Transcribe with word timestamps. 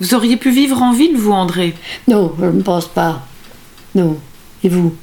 Vous 0.00 0.14
auriez 0.14 0.36
pu 0.36 0.50
vivre 0.50 0.82
en 0.82 0.92
ville, 0.92 1.16
vous, 1.16 1.32
André? 1.32 1.74
Non, 2.08 2.34
je 2.38 2.46
ne 2.46 2.62
pense 2.62 2.86
pas. 2.88 3.22
Non. 3.94 4.18
Et 4.62 4.68
vous? 4.68 4.94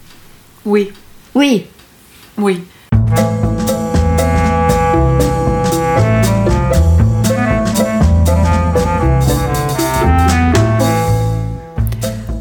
Oui, 0.66 0.92
Oui. 1.36 1.66
oui. 2.38 2.62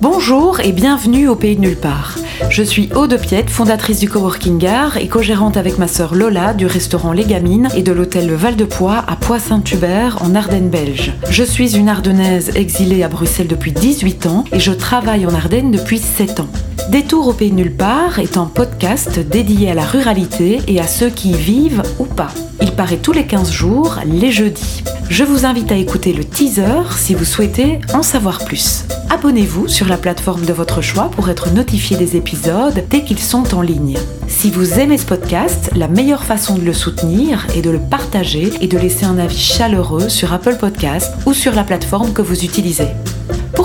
Bonjour 0.01 0.61
et 0.61 0.73
bienvenue 0.73 1.29
au 1.29 1.37
Pays 1.37 1.57
de 1.57 1.61
Nulle 1.61 1.77
part. 1.77 2.17
Je 2.51 2.63
suis 2.63 2.91
Aude 2.95 3.19
Piette, 3.21 3.51
fondatrice 3.51 3.99
du 3.99 4.09
Coworking 4.09 4.59
Gare 4.59 4.97
et 4.97 5.09
co-gérante 5.09 5.57
avec 5.57 5.79
ma 5.79 5.89
sœur 5.89 6.15
Lola 6.15 6.55
du 6.55 6.67
restaurant 6.67 7.13
Les 7.13 7.25
Gamines 7.25 7.69
et 7.75 7.83
de 7.83 7.93
l'hôtel 7.93 8.27
Le 8.27 8.35
Val 8.35 8.57
de 8.57 8.65
Poix 8.65 9.05
à 9.07 9.17
Poix-Saint-Hubert 9.17 10.23
en 10.23 10.35
Ardennes 10.35 10.71
belge. 10.71 11.13
Je 11.31 11.43
suis 11.43 11.77
une 11.77 11.89
Ardennaise 11.89 12.53
exilée 12.57 13.03
à 13.03 13.09
Bruxelles 13.09 13.49
depuis 13.49 13.73
18 13.73 14.27
ans 14.27 14.45
et 14.53 14.61
je 14.61 14.73
travaille 14.73 15.27
en 15.27 15.35
Ardennes 15.35 15.71
depuis 15.71 15.99
7 15.99 16.41
ans. 16.41 16.49
Détour 16.91 17.29
au 17.29 17.33
Pays 17.33 17.53
Nulle 17.53 17.75
part 17.75 18.19
est 18.19 18.37
un 18.37 18.47
podcast 18.47 19.19
dédié 19.19 19.71
à 19.71 19.75
la 19.75 19.85
ruralité 19.85 20.61
et 20.67 20.81
à 20.81 20.87
ceux 20.87 21.11
qui 21.11 21.31
y 21.31 21.35
vivent 21.35 21.83
ou 21.99 22.05
pas. 22.05 22.29
Il 22.61 22.73
paraît 22.73 22.97
tous 22.97 23.13
les 23.13 23.25
15 23.25 23.51
jours, 23.51 23.99
les 24.05 24.31
jeudis. 24.33 24.83
Je 25.09 25.25
vous 25.25 25.47
invite 25.47 25.71
à 25.73 25.77
écouter 25.77 26.13
le 26.13 26.25
teaser 26.25 26.83
si 26.97 27.15
vous 27.15 27.25
souhaitez 27.25 27.81
en 27.95 28.03
savoir 28.03 28.45
plus. 28.45 28.85
Abonnez-vous 29.11 29.69
sur 29.69 29.89
la 29.89 29.97
plateforme 29.97 30.45
de 30.45 30.53
votre 30.53 30.81
choix 30.83 31.11
pour 31.11 31.29
être 31.29 31.53
notifié 31.53 31.97
des 31.97 32.17
épisodes 32.17 32.85
dès 32.91 33.03
qu'ils 33.03 33.21
sont 33.21 33.55
en 33.55 33.63
ligne. 33.63 33.99
Si 34.27 34.51
vous 34.51 34.79
aimez 34.79 34.99
ce 34.99 35.07
podcast, 35.07 35.71
la 35.77 35.89
meilleure 35.89 36.25
façon 36.25 36.57
de 36.57 36.63
le 36.63 36.73
soutenir 36.73 37.47
est 37.55 37.63
de 37.63 37.71
le 37.71 37.81
partager 37.81 38.53
et 38.61 38.67
de 38.67 38.79
laisser 38.79 39.05
un 39.05 39.19
avis 39.19 39.39
chaleureux 39.39 40.09
sur 40.09 40.33
Apple 40.33 40.57
Podcast 40.57 41.13
ou 41.27 41.33
sur 41.33 41.55
la 41.55 41.65
plateforme 41.65 42.13
que 42.13 42.23
vous 42.23 42.45
utilisez. 42.45 42.89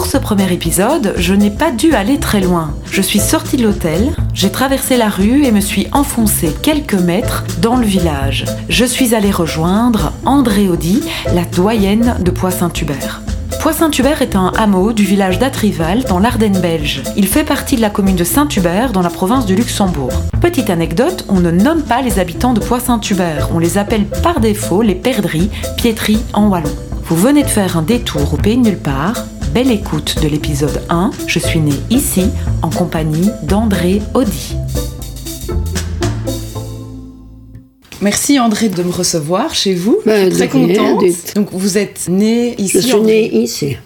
Ce 0.07 0.17
premier 0.17 0.53
épisode, 0.53 1.15
je 1.17 1.33
n'ai 1.33 1.49
pas 1.49 1.69
dû 1.69 1.93
aller 1.93 2.17
très 2.17 2.39
loin. 2.39 2.73
Je 2.89 3.01
suis 3.01 3.19
sortie 3.19 3.57
de 3.57 3.63
l'hôtel, 3.63 4.15
j'ai 4.33 4.49
traversé 4.49 4.95
la 4.95 5.09
rue 5.09 5.43
et 5.43 5.51
me 5.51 5.59
suis 5.59 5.87
enfoncée 5.91 6.55
quelques 6.63 6.93
mètres 6.93 7.43
dans 7.61 7.75
le 7.75 7.85
village. 7.85 8.45
Je 8.69 8.85
suis 8.85 9.13
allée 9.13 9.31
rejoindre 9.31 10.13
André 10.23 10.69
Audi, 10.69 11.03
la 11.35 11.43
doyenne 11.43 12.15
de 12.21 12.31
Poix-Saint-Hubert. 12.31 13.21
Poix-Saint-Hubert 13.61 14.21
est 14.21 14.37
un 14.37 14.53
hameau 14.57 14.93
du 14.93 15.03
village 15.03 15.39
d'Atrival 15.39 16.05
dans 16.05 16.19
l'Ardenne 16.19 16.61
belge. 16.61 17.03
Il 17.17 17.27
fait 17.27 17.43
partie 17.43 17.75
de 17.75 17.81
la 17.81 17.89
commune 17.89 18.15
de 18.15 18.23
Saint-Hubert 18.23 18.93
dans 18.93 19.01
la 19.01 19.09
province 19.09 19.45
du 19.45 19.57
Luxembourg. 19.57 20.13
Petite 20.39 20.69
anecdote, 20.69 21.25
on 21.27 21.41
ne 21.41 21.51
nomme 21.51 21.83
pas 21.83 22.01
les 22.01 22.17
habitants 22.17 22.53
de 22.53 22.61
Poix-Saint-Hubert, 22.61 23.49
on 23.53 23.59
les 23.59 23.77
appelle 23.77 24.05
par 24.23 24.39
défaut 24.39 24.83
les 24.83 24.95
perdries, 24.95 25.49
piétries 25.75 26.23
en 26.31 26.47
wallon. 26.47 26.71
Vous 27.03 27.17
venez 27.17 27.43
de 27.43 27.49
faire 27.49 27.75
un 27.75 27.81
détour 27.81 28.33
au 28.33 28.37
pays 28.37 28.55
de 28.55 28.63
nulle 28.63 28.79
part. 28.79 29.25
Belle 29.57 29.71
écoute 29.71 30.17
de 30.21 30.27
l'épisode 30.27 30.83
1. 30.87 31.09
Je 31.25 31.39
suis 31.39 31.59
née 31.59 31.73
ici 31.89 32.25
en 32.61 32.69
compagnie 32.69 33.31
d'André 33.41 34.03
Audi. 34.13 34.53
Merci 37.99 38.39
André 38.39 38.69
de 38.69 38.83
me 38.83 38.91
recevoir 38.91 39.55
chez 39.55 39.73
vous. 39.73 39.97
Ben, 40.05 40.29
Très 40.31 40.45
de 40.47 40.53
rien, 40.53 40.75
contente. 40.93 41.03
dites. 41.03 41.33
Donc 41.35 41.47
vous 41.53 41.79
êtes 41.79 42.05
né 42.07 42.53
ici 42.59 42.73
Je 42.75 42.79
suis 42.81 42.93
en- 42.93 43.01
née 43.01 43.35
ici. 43.35 43.77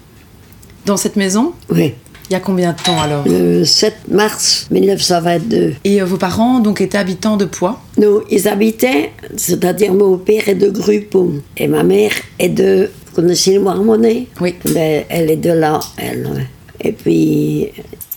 dans 0.84 0.98
cette 0.98 1.16
maison? 1.16 1.54
Oui. 1.70 1.94
Il 2.28 2.34
y 2.34 2.36
a 2.36 2.40
combien 2.40 2.72
de 2.72 2.82
temps 2.82 3.00
alors? 3.00 3.24
Le 3.26 3.64
7 3.64 3.94
mars 4.10 4.66
1922. 4.70 5.72
Et 5.84 6.02
euh, 6.02 6.04
vos 6.04 6.18
parents 6.18 6.60
donc 6.60 6.82
étaient 6.82 6.98
habitants 6.98 7.38
de 7.38 7.46
Poix? 7.46 7.80
Nous, 7.96 8.20
ils 8.30 8.46
habitaient, 8.46 9.12
c'est-à-dire 9.38 9.94
mon 9.94 10.18
père 10.18 10.50
est 10.50 10.54
de 10.54 10.68
Grupon 10.68 11.40
et 11.56 11.66
ma 11.66 11.82
mère 11.82 12.12
est 12.38 12.50
de. 12.50 12.90
Vous 13.12 13.20
connaissez 13.20 13.52
le 13.52 13.60
Marmonnet 13.60 14.28
Oui. 14.40 14.54
Ben, 14.72 15.04
Elle 15.10 15.30
est 15.30 15.36
de 15.36 15.50
là, 15.50 15.78
elle. 15.98 16.26
ouais. 16.28 16.46
Et 16.80 16.92
puis, 16.92 17.68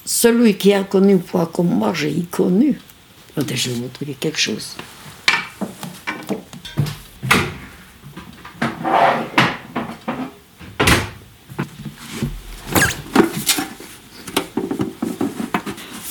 celui 0.05 0.55
qui 0.55 0.71
a 0.71 0.85
connu 0.85 1.17
Poix 1.17 1.51
comme 1.53 1.67
moi, 1.67 1.91
j'ai 1.93 2.11
y 2.11 2.23
connu. 2.23 2.79
Attendez, 3.35 3.57
je 3.57 3.69
vais 3.71 3.75
vous 3.75 3.81
montrer 3.81 4.15
quelque 4.17 4.39
chose. 4.39 4.77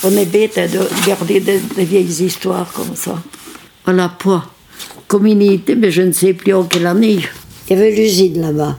On 0.02 0.10
est 0.16 0.26
bête 0.26 0.58
hein, 0.58 0.66
de 0.66 1.06
garder 1.06 1.40
des, 1.40 1.58
des 1.76 1.84
vieilles 1.84 2.22
histoires 2.24 2.70
comme 2.72 2.94
ça. 2.94 3.22
Voilà, 3.84 4.08
Poix. 4.10 4.44
Communauté, 5.08 5.74
mais 5.74 5.90
je 5.90 6.02
ne 6.02 6.12
sais 6.12 6.34
plus 6.34 6.52
en 6.52 6.64
quelle 6.64 6.86
année. 6.86 7.20
Il 7.68 7.76
y 7.76 7.80
avait 7.80 7.90
l'usine 7.94 8.40
là-bas 8.40 8.76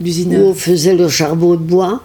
où 0.00 0.34
on 0.50 0.54
faisait 0.54 0.94
le 0.94 1.08
charbon 1.08 1.52
de 1.52 1.56
bois, 1.56 2.02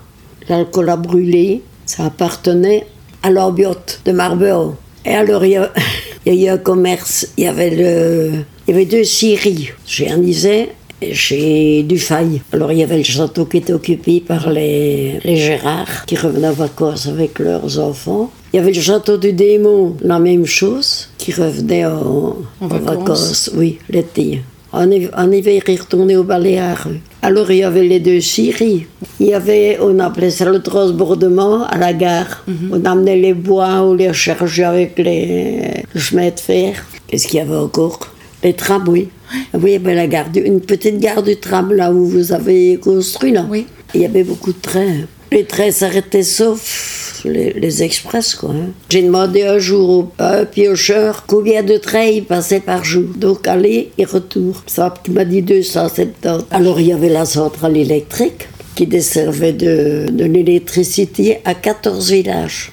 l'alcool 0.49 0.89
à 0.89 0.95
brûler. 0.97 1.61
Ça 1.85 2.05
appartenait 2.05 2.85
à 3.21 3.29
l'Ambiote 3.29 4.01
de 4.05 4.11
Marbeau. 4.11 4.75
Et 5.05 5.09
alors, 5.13 5.43
il 5.45 5.51
y, 5.51 5.57
a, 5.57 5.71
il 6.25 6.33
y 6.35 6.47
a 6.47 6.51
eu 6.51 6.53
un 6.55 6.57
commerce. 6.57 7.27
Il 7.37 7.43
y 7.43 7.47
avait, 7.47 7.69
le, 7.71 8.31
il 8.67 8.71
y 8.71 8.73
avait 8.73 8.85
deux 8.85 9.03
scieries, 9.03 9.69
chez 9.85 10.09
Anisay 10.09 10.69
et 11.01 11.13
chez 11.13 11.83
Dufay. 11.83 12.41
Alors, 12.53 12.71
il 12.71 12.79
y 12.79 12.83
avait 12.83 12.97
le 12.97 13.03
château 13.03 13.45
qui 13.45 13.57
était 13.57 13.73
occupé 13.73 14.21
par 14.21 14.49
les, 14.49 15.19
les 15.23 15.35
Gérards, 15.35 16.05
qui 16.05 16.15
revenaient 16.15 16.47
en 16.47 16.53
vacances 16.53 17.07
avec 17.07 17.39
leurs 17.39 17.79
enfants. 17.79 18.31
Il 18.53 18.57
y 18.57 18.59
avait 18.59 18.71
le 18.71 18.81
château 18.81 19.17
du 19.17 19.33
Démon, 19.33 19.97
la 20.01 20.19
même 20.19 20.45
chose, 20.45 21.09
qui 21.17 21.31
revenait 21.33 21.85
en, 21.85 22.37
En 22.61 22.65
en 22.65 22.67
vacances. 22.67 22.85
vacances, 22.85 23.51
oui, 23.55 23.79
l'été. 23.89 24.41
Hiv- 24.81 25.11
en 25.15 25.31
hiver, 25.31 25.61
il 25.67 25.79
retournait 25.79 26.15
au 26.15 26.23
Baléares. 26.23 26.87
Alors, 27.21 27.51
il 27.51 27.57
y 27.57 27.63
avait 27.63 27.83
les 27.83 27.99
deux 27.99 28.19
scieries. 28.21 28.87
Il 29.19 29.27
y 29.27 29.33
avait, 29.33 29.77
on 29.81 29.99
appelait 29.99 30.31
ça 30.31 30.45
le 30.49 30.61
transbordement 30.61 31.65
à 31.67 31.77
la 31.77 31.93
gare. 31.93 32.43
On 32.71 32.83
amenait 32.85 33.15
les 33.17 33.33
bois, 33.33 33.81
on 33.83 33.93
les 33.93 34.11
chargeait 34.13 34.63
avec 34.63 34.97
les, 34.97 35.83
le 35.93 35.99
chemin 35.99 36.29
de 36.29 36.39
fer. 36.39 36.85
Qu'est-ce 37.07 37.27
qu'il 37.27 37.37
y 37.37 37.41
avait 37.41 37.55
encore? 37.55 37.99
Les 38.43 38.53
trams, 38.53 38.87
oui. 38.87 39.09
Oui, 39.53 39.79
mais 39.81 39.95
la 39.95 40.07
gare, 40.07 40.29
du- 40.29 40.41
une 40.41 40.59
petite 40.61 40.99
gare 40.99 41.23
du 41.23 41.35
tram, 41.37 41.71
là 41.73 41.91
où 41.91 42.05
vous 42.05 42.31
avez 42.33 42.77
construit, 42.77 43.31
là. 43.31 43.45
Oui. 43.49 43.65
Il 43.93 44.01
y 44.01 44.05
avait 44.05 44.23
beaucoup 44.23 44.51
de 44.53 44.59
trains. 44.61 45.01
Les 45.31 45.45
trains 45.45 45.71
s'arrêtaient 45.71 46.23
sauf 46.23 46.92
les, 47.25 47.83
express, 47.83 48.35
quoi. 48.35 48.51
hein. 48.51 48.69
J'ai 48.89 49.01
demandé 49.01 49.43
un 49.43 49.59
jour 49.59 49.89
au 49.89 50.11
à 50.17 50.39
un 50.39 50.45
piocheur 50.45 51.25
combien 51.25 51.63
de 51.63 51.77
trains 51.77 52.03
il 52.05 52.25
passait 52.25 52.59
par 52.59 52.83
jour. 52.83 53.05
Donc, 53.15 53.47
aller 53.47 53.91
et 53.97 54.05
retour. 54.05 54.63
Ça, 54.67 54.93
m'a 55.09 55.25
dit 55.25 55.41
270. 55.41 56.45
Alors, 56.51 56.79
il 56.79 56.87
y 56.87 56.93
avait 56.93 57.09
la 57.09 57.25
centrale 57.25 57.77
électrique 57.77 58.47
qui 58.75 58.87
desservait 58.87 59.53
de, 59.53 60.07
l'électricité 60.17 61.39
à 61.45 61.53
14 61.53 62.11
villages. 62.11 62.71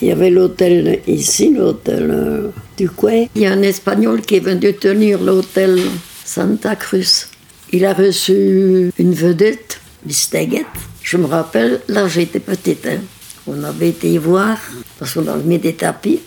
Il 0.00 0.08
y 0.08 0.12
avait 0.12 0.30
l'hôtel 0.30 1.00
ici, 1.06 1.50
l'hôtel 1.50 2.10
euh, 2.10 2.48
du 2.78 2.88
coin. 2.88 3.26
Il 3.34 3.42
y 3.42 3.46
a 3.46 3.52
un 3.52 3.62
Espagnol 3.62 4.22
qui 4.22 4.36
est 4.36 4.40
venu 4.40 4.72
tenir 4.74 5.20
l'hôtel 5.22 5.78
Santa 6.24 6.74
Cruz. 6.76 7.26
Il 7.72 7.84
a 7.84 7.92
reçu 7.92 8.90
une 8.98 9.12
vedette, 9.12 9.80
Misteguet. 10.06 10.64
Je 11.02 11.16
me 11.16 11.26
rappelle, 11.26 11.80
là 11.88 12.08
j'étais 12.08 12.40
petite. 12.40 12.86
hein. 12.86 12.98
On 13.46 13.62
avait 13.64 13.88
été 13.88 14.16
voir, 14.18 14.58
parce 14.98 15.14
qu'on 15.14 15.26
avait 15.26 15.42
mis 15.42 15.58
des 15.58 15.74
tapis. 15.74 16.20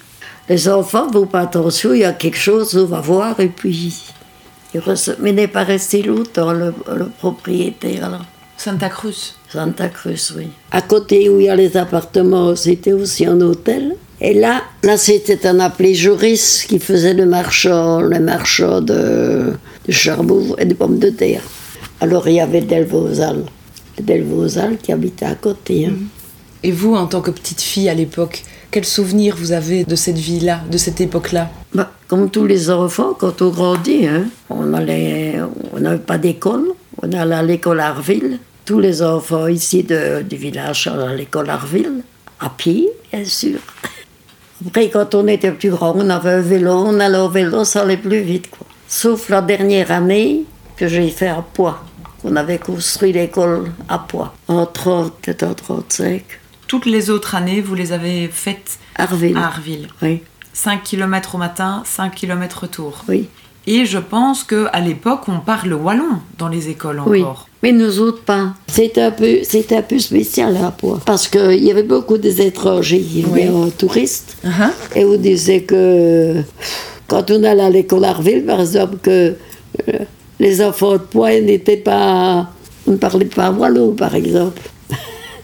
Les 0.49 0.67
enfants, 0.67 1.07
vous 1.11 1.25
pas 1.25 1.41
attention, 1.41 1.93
il 1.93 1.99
y 2.01 2.03
a 2.03 2.13
quelque 2.13 2.37
chose, 2.37 2.75
on 2.75 2.85
va 2.85 2.99
voir, 3.01 3.39
et 3.39 3.47
puis. 3.47 3.93
Il 4.73 4.81
Mais 5.21 5.29
il 5.29 5.35
n'est 5.35 5.47
pas 5.47 5.63
resté 5.63 6.01
longtemps, 6.01 6.51
le, 6.51 6.73
le 6.95 7.05
propriétaire 7.19 8.09
là. 8.09 8.19
Santa 8.57 8.89
Cruz. 8.89 9.35
Santa 9.49 9.89
Cruz, 9.89 10.33
oui. 10.37 10.47
À 10.71 10.81
côté 10.81 11.29
où 11.29 11.39
il 11.39 11.45
y 11.45 11.49
a 11.49 11.55
les 11.55 11.75
appartements, 11.77 12.55
c'était 12.55 12.93
aussi 12.93 13.25
un 13.25 13.39
hôtel. 13.41 13.95
Et 14.21 14.33
là, 14.33 14.63
là 14.83 14.95
c'était 14.97 15.45
un 15.45 15.59
appelé 15.59 15.93
Joris 15.93 16.65
qui 16.67 16.79
faisait 16.79 17.13
le 17.13 17.25
marchand, 17.25 17.99
le 18.01 18.19
marchand 18.19 18.79
de, 18.81 19.53
de 19.85 19.91
charbon 19.91 20.55
et 20.57 20.65
de 20.65 20.73
pommes 20.73 20.97
de 20.97 21.09
terre. 21.09 21.41
Alors 21.99 22.27
il 22.27 22.35
y 22.35 22.39
avait 22.39 22.61
Delvozal. 22.61 23.43
Delvozal 24.01 24.77
qui 24.77 24.91
habitait 24.91 25.25
à 25.25 25.35
côté. 25.35 25.87
hein. 25.87 25.93
Et 26.63 26.71
vous, 26.71 26.95
en 26.95 27.07
tant 27.07 27.21
que 27.21 27.31
petite 27.31 27.61
fille 27.61 27.89
à 27.89 27.93
l'époque, 27.93 28.43
quel 28.71 28.85
souvenir 28.85 29.35
vous 29.37 29.51
avez 29.51 29.83
de 29.83 29.95
cette 29.95 30.17
vie-là, 30.17 30.61
de 30.71 30.77
cette 30.77 31.01
époque-là? 31.01 31.49
Bah, 31.75 31.91
comme 32.07 32.29
tous 32.29 32.45
les 32.45 32.69
enfants, 32.69 33.13
quand 33.19 33.41
on 33.41 33.49
grandit, 33.49 34.07
hein, 34.07 34.25
on 34.49 34.73
allait, 34.73 35.35
on 35.73 35.79
n'avait 35.79 35.97
pas 35.97 36.17
d'école, 36.17 36.69
on 37.01 37.11
allait 37.11 37.35
à 37.35 37.43
l'école 37.43 37.81
Arville. 37.81 38.39
Tous 38.65 38.79
les 38.79 39.01
enfants 39.01 39.47
ici 39.47 39.83
du 39.83 40.35
village 40.37 40.87
allaient 40.87 41.03
à 41.03 41.15
l'école 41.15 41.49
Arville, 41.49 42.01
à 42.39 42.49
pied, 42.49 42.89
bien 43.11 43.25
sûr. 43.25 43.59
Après, 44.65 44.89
quand 44.89 45.13
on 45.15 45.27
était 45.27 45.51
plus 45.51 45.69
grand, 45.69 45.93
on 45.97 46.09
avait 46.09 46.31
un 46.31 46.41
vélo, 46.41 46.71
on 46.71 46.97
allait 47.01 47.17
au 47.17 47.27
vélo, 47.27 47.65
ça 47.65 47.81
allait 47.81 47.97
plus 47.97 48.21
vite. 48.21 48.49
Quoi. 48.49 48.65
Sauf 48.87 49.27
la 49.27 49.41
dernière 49.41 49.91
année 49.91 50.45
que 50.77 50.87
j'ai 50.87 51.09
fait 51.09 51.27
à 51.27 51.43
Poix. 51.53 51.83
On 52.23 52.37
avait 52.37 52.57
construit 52.57 53.11
l'école 53.11 53.71
à 53.89 53.99
Poix, 53.99 54.33
en 54.47 54.65
30, 54.65 55.13
peut-être 55.21 55.71
en 55.71 55.81
35. 55.81 56.39
Toutes 56.73 56.87
les 56.87 57.11
autres 57.11 57.35
années, 57.35 57.61
vous 57.61 57.75
les 57.75 57.91
avez 57.91 58.27
faites 58.33 58.79
Arville. 58.95 59.37
à 59.37 59.45
Arville. 59.45 59.89
Oui, 60.01 60.21
5 60.53 60.81
km 60.81 61.35
au 61.35 61.37
matin, 61.37 61.83
5 61.85 62.15
km 62.15 62.61
retour. 62.61 63.05
oui. 63.07 63.27
Et 63.67 63.85
je 63.85 63.99
pense 63.99 64.43
que 64.43 64.65
à 64.73 64.79
l'époque, 64.81 65.21
on 65.27 65.39
parle 65.39 65.71
wallon 65.75 66.17
dans 66.39 66.47
les 66.47 66.69
écoles 66.69 66.99
Oui. 67.05 67.21
encore. 67.21 67.47
Mais 67.61 67.73
nous 67.73 67.99
autres, 67.99 68.23
pas. 68.23 68.55
C'était 68.67 69.03
un 69.03 69.11
peu, 69.11 69.43
c'était 69.43 69.77
un 69.77 69.81
peu 69.83 69.99
spécial 69.99 70.57
à 70.57 70.71
Poix. 70.71 70.99
Parce 71.05 71.27
qu'il 71.27 71.63
y 71.63 71.69
avait 71.69 71.83
beaucoup 71.83 72.17
des 72.17 72.41
étrangers 72.41 73.05
touristes. 73.77 74.35
Uh-huh. 74.43 74.71
Et 74.95 75.05
on 75.05 75.15
disait 75.17 75.61
que 75.61 76.41
quand 77.07 77.29
on 77.29 77.43
allait 77.43 77.61
à 77.61 77.69
l'école 77.69 78.03
Arville, 78.05 78.43
par 78.45 78.59
exemple, 78.61 78.97
que 78.97 79.35
euh, 79.89 79.99
les 80.39 80.59
enfants 80.63 80.93
de 80.93 80.97
Poix 80.97 81.39
n'étaient 81.39 81.77
pas. 81.77 82.49
On 82.87 82.93
ne 82.93 82.97
parlait 82.97 83.25
pas 83.25 83.51
wallon, 83.51 83.93
par 83.93 84.15
exemple. 84.15 84.59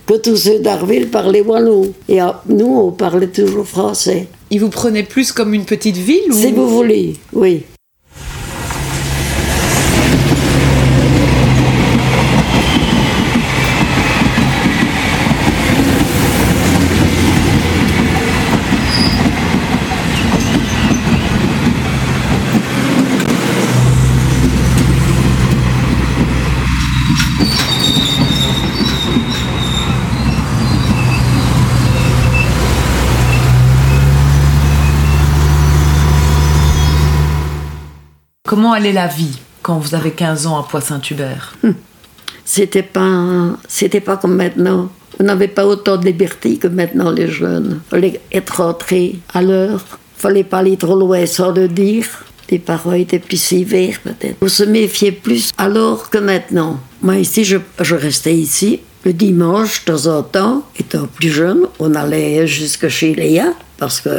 Que 0.09 0.17
tous 0.17 0.35
ceux 0.35 0.59
d'Arville 0.59 1.09
parlaient 1.09 1.41
wallon. 1.41 1.93
Et 2.07 2.19
euh, 2.19 2.31
nous, 2.47 2.65
on 2.65 2.91
parlait 2.91 3.27
toujours 3.27 3.67
français. 3.67 4.27
Ils 4.49 4.59
vous 4.59 4.69
prenaient 4.69 5.03
plus 5.03 5.31
comme 5.31 5.53
une 5.53 5.65
petite 5.65 5.97
ville 5.97 6.31
ou... 6.31 6.33
Si 6.33 6.51
vous 6.51 6.67
voulez, 6.67 7.13
oui. 7.31 7.63
Comment 38.59 38.73
allait 38.73 38.91
la 38.91 39.07
vie 39.07 39.39
quand 39.61 39.79
vous 39.79 39.95
avez 39.95 40.11
15 40.11 40.45
ans 40.45 40.59
à 40.59 40.63
Poix-Saint-Hubert 40.63 41.55
C'était 42.43 42.83
pas, 42.83 43.55
c'était 43.69 44.01
pas 44.01 44.17
comme 44.17 44.35
maintenant. 44.35 44.89
On 45.17 45.23
n'avait 45.23 45.47
pas 45.47 45.65
autant 45.65 45.95
de 45.95 46.05
liberté 46.05 46.57
que 46.57 46.67
maintenant 46.67 47.09
les 47.09 47.29
jeunes. 47.29 47.79
Il 47.85 47.89
fallait 47.89 48.19
être 48.33 48.61
rentré 48.61 49.15
à 49.33 49.41
l'heure. 49.41 49.81
Il 50.17 50.21
fallait 50.21 50.43
pas 50.43 50.57
aller 50.57 50.75
trop 50.75 50.99
loin 50.99 51.25
sans 51.25 51.53
le 51.53 51.69
dire. 51.69 52.05
Les 52.49 52.59
parents 52.59 52.91
étaient 52.91 53.19
plus 53.19 53.41
sévères 53.41 54.01
peut-être. 54.03 54.35
On 54.41 54.49
se 54.49 54.63
méfiait 54.65 55.13
plus 55.13 55.51
alors 55.57 56.09
que 56.09 56.17
maintenant. 56.17 56.81
Moi 57.01 57.15
ici, 57.15 57.45
je, 57.45 57.59
je 57.79 57.95
restais 57.95 58.35
ici. 58.35 58.81
Le 59.05 59.13
dimanche, 59.13 59.85
de 59.85 59.93
temps 59.93 60.17
en 60.17 60.21
temps, 60.21 60.63
étant 60.77 61.07
plus 61.07 61.29
jeune, 61.31 61.61
on 61.79 61.95
allait 61.95 62.45
jusque 62.45 62.89
chez 62.89 63.15
Léa 63.15 63.53
parce 63.79 64.01
qu'il 64.01 64.11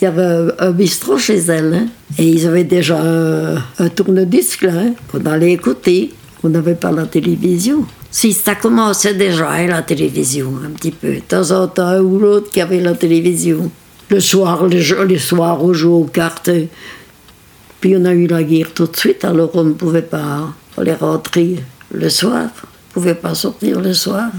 y 0.00 0.06
avait, 0.06 0.52
un, 0.58 0.70
bistrot 0.70 1.18
chez 1.18 1.38
elle. 1.38 1.74
hein. 1.74 1.86
Et 2.18 2.28
ils 2.28 2.46
avaient 2.46 2.64
déjà 2.64 3.00
un, 3.00 3.88
tourne-disque 3.88 4.64
hein. 4.64 4.94
On 5.12 5.26
allait 5.26 5.52
écouter. 5.52 6.12
On 6.42 6.48
n'avait 6.48 6.74
pas 6.76 6.90
la 6.90 7.04
télévision. 7.04 7.84
Si, 8.10 8.32
ça 8.32 8.54
commençait 8.54 9.14
déjà, 9.14 9.66
la 9.66 9.82
télévision, 9.82 10.52
un 10.64 10.70
petit 10.70 10.90
peu. 10.90 11.14
De 11.16 11.20
temps 11.20 11.50
en 11.50 11.68
temps, 11.68 11.86
un 11.86 12.00
ou 12.00 12.18
l'autre 12.18 12.50
qui 12.50 12.60
avait 12.60 12.80
la 12.80 12.94
télévision. 12.94 13.70
Le 14.08 14.20
soir, 14.20 14.66
les, 14.66 14.80
jeux- 14.80 15.18
soirs, 15.18 15.62
on 15.62 15.72
jouait 15.72 15.92
aux 15.92 16.04
cartes. 16.04 16.50
Puis 17.80 17.94
on 17.96 18.04
a 18.04 18.12
eu 18.12 18.26
la 18.26 18.42
guerre 18.42 18.72
tout 18.74 18.86
de 18.86 18.96
suite, 18.96 19.24
alors 19.24 19.50
on 19.54 19.64
ne 19.64 19.72
pouvait 19.72 20.02
pas 20.02 20.48
aller 20.76 20.94
rentrer 20.94 21.56
le 21.92 22.08
soir. 22.08 22.48
On 22.54 22.66
ne 22.66 22.92
pouvait 22.94 23.14
pas 23.14 23.34
sortir 23.34 23.80
le 23.80 23.92
soir. 23.94 24.30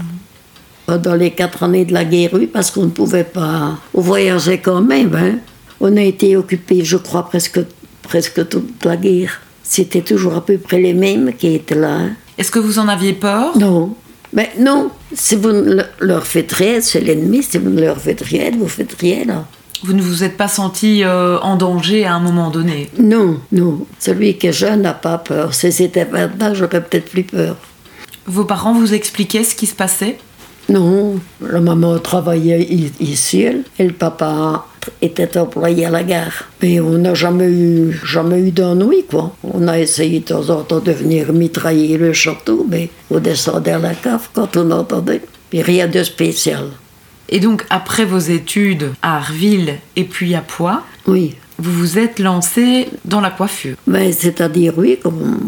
Pendant 0.86 1.14
les 1.14 1.30
quatre 1.30 1.62
années 1.62 1.84
de 1.84 1.92
la 1.92 2.04
guerre, 2.04 2.30
oui, 2.34 2.46
parce 2.46 2.70
qu'on 2.70 2.84
ne 2.84 2.90
pouvait 2.90 3.24
pas. 3.24 3.78
On 3.94 4.00
voyageait 4.00 4.58
quand 4.58 4.80
même. 4.82 5.14
hein. 5.14 5.38
On 5.80 5.96
a 5.96 6.02
été 6.02 6.36
occupés, 6.36 6.84
je 6.84 6.96
crois, 6.96 7.28
presque, 7.28 7.60
presque 8.02 8.48
toute 8.48 8.84
la 8.84 8.96
guerre. 8.96 9.40
C'était 9.62 10.02
toujours 10.02 10.34
à 10.34 10.44
peu 10.44 10.58
près 10.58 10.80
les 10.80 10.92
mêmes 10.94 11.32
qui 11.34 11.54
étaient 11.54 11.74
là. 11.76 11.94
hein. 11.94 12.10
Est-ce 12.36 12.50
que 12.50 12.58
vous 12.58 12.78
en 12.78 12.88
aviez 12.88 13.12
peur? 13.12 13.56
Non. 13.58 13.94
Mais 14.32 14.50
non, 14.58 14.90
si 15.14 15.36
vous 15.36 15.52
ne 15.52 15.74
le- 15.74 15.84
leur 16.00 16.26
faites 16.26 16.52
rien, 16.52 16.80
c'est 16.80 17.00
l'ennemi. 17.00 17.42
Si 17.42 17.58
vous 17.58 17.70
ne 17.70 17.80
leur 17.80 17.98
faites 17.98 18.22
rien, 18.22 18.50
vous 18.58 18.68
faites 18.68 18.94
rien. 18.98 19.24
Là. 19.26 19.44
Vous 19.84 19.92
ne 19.92 20.02
vous 20.02 20.24
êtes 20.24 20.36
pas 20.36 20.48
senti 20.48 21.04
euh, 21.04 21.38
en 21.40 21.56
danger 21.56 22.04
à 22.06 22.14
un 22.14 22.20
moment 22.20 22.50
donné? 22.50 22.88
Non, 22.98 23.38
non. 23.52 23.86
Celui 23.98 24.36
qui 24.38 24.46
est 24.48 24.52
jeune 24.52 24.82
n'a 24.82 24.94
pas 24.94 25.18
peur. 25.18 25.54
Si 25.54 25.70
c'était 25.70 26.06
maintenant, 26.06 26.54
j'aurais 26.54 26.82
peut-être 26.82 27.10
plus 27.10 27.24
peur. 27.24 27.56
Vos 28.26 28.44
parents 28.44 28.74
vous 28.74 28.94
expliquaient 28.94 29.44
ce 29.44 29.54
qui 29.54 29.66
se 29.66 29.74
passait? 29.74 30.16
Non, 30.68 31.18
la 31.40 31.60
maman 31.60 31.98
travaillait 31.98 32.62
ici, 33.00 33.42
elle, 33.42 33.64
et 33.78 33.84
le 33.84 33.92
papa 33.92 34.66
était 35.00 35.36
employé 35.36 35.86
à 35.86 35.90
la 35.90 36.02
gare. 36.02 36.44
Mais 36.62 36.80
on 36.80 36.98
n'a 36.98 37.14
jamais 37.14 37.48
eu, 37.50 38.00
jamais 38.04 38.40
eu 38.40 38.50
d'ennui, 38.52 39.04
quoi. 39.08 39.34
On 39.42 39.66
a 39.68 39.78
essayé 39.78 40.20
de 40.20 40.24
temps 40.24 40.48
en 40.50 40.62
temps 40.62 40.78
de 40.80 40.92
venir 40.92 41.32
mitrailler 41.32 41.98
le 41.98 42.12
château, 42.12 42.66
mais 42.68 42.90
on 43.10 43.18
descendait 43.18 43.72
à 43.72 43.78
la 43.78 43.94
cave 43.94 44.28
quand 44.32 44.56
on 44.56 44.70
entendait. 44.70 45.20
Puis 45.50 45.62
rien 45.62 45.86
de 45.88 46.02
spécial. 46.02 46.64
Et 47.28 47.40
donc, 47.40 47.64
après 47.70 48.04
vos 48.04 48.18
études 48.18 48.92
à 49.02 49.16
Arville 49.16 49.74
et 49.96 50.04
puis 50.04 50.34
à 50.34 50.40
Poix, 50.42 50.82
Oui. 51.06 51.34
vous 51.58 51.72
vous 51.72 51.98
êtes 51.98 52.18
lancé 52.18 52.88
dans 53.04 53.20
la 53.20 53.30
coiffure. 53.30 53.76
Mais 53.86 54.12
c'est-à-dire, 54.12 54.74
oui, 54.76 54.98
comme 55.02 55.38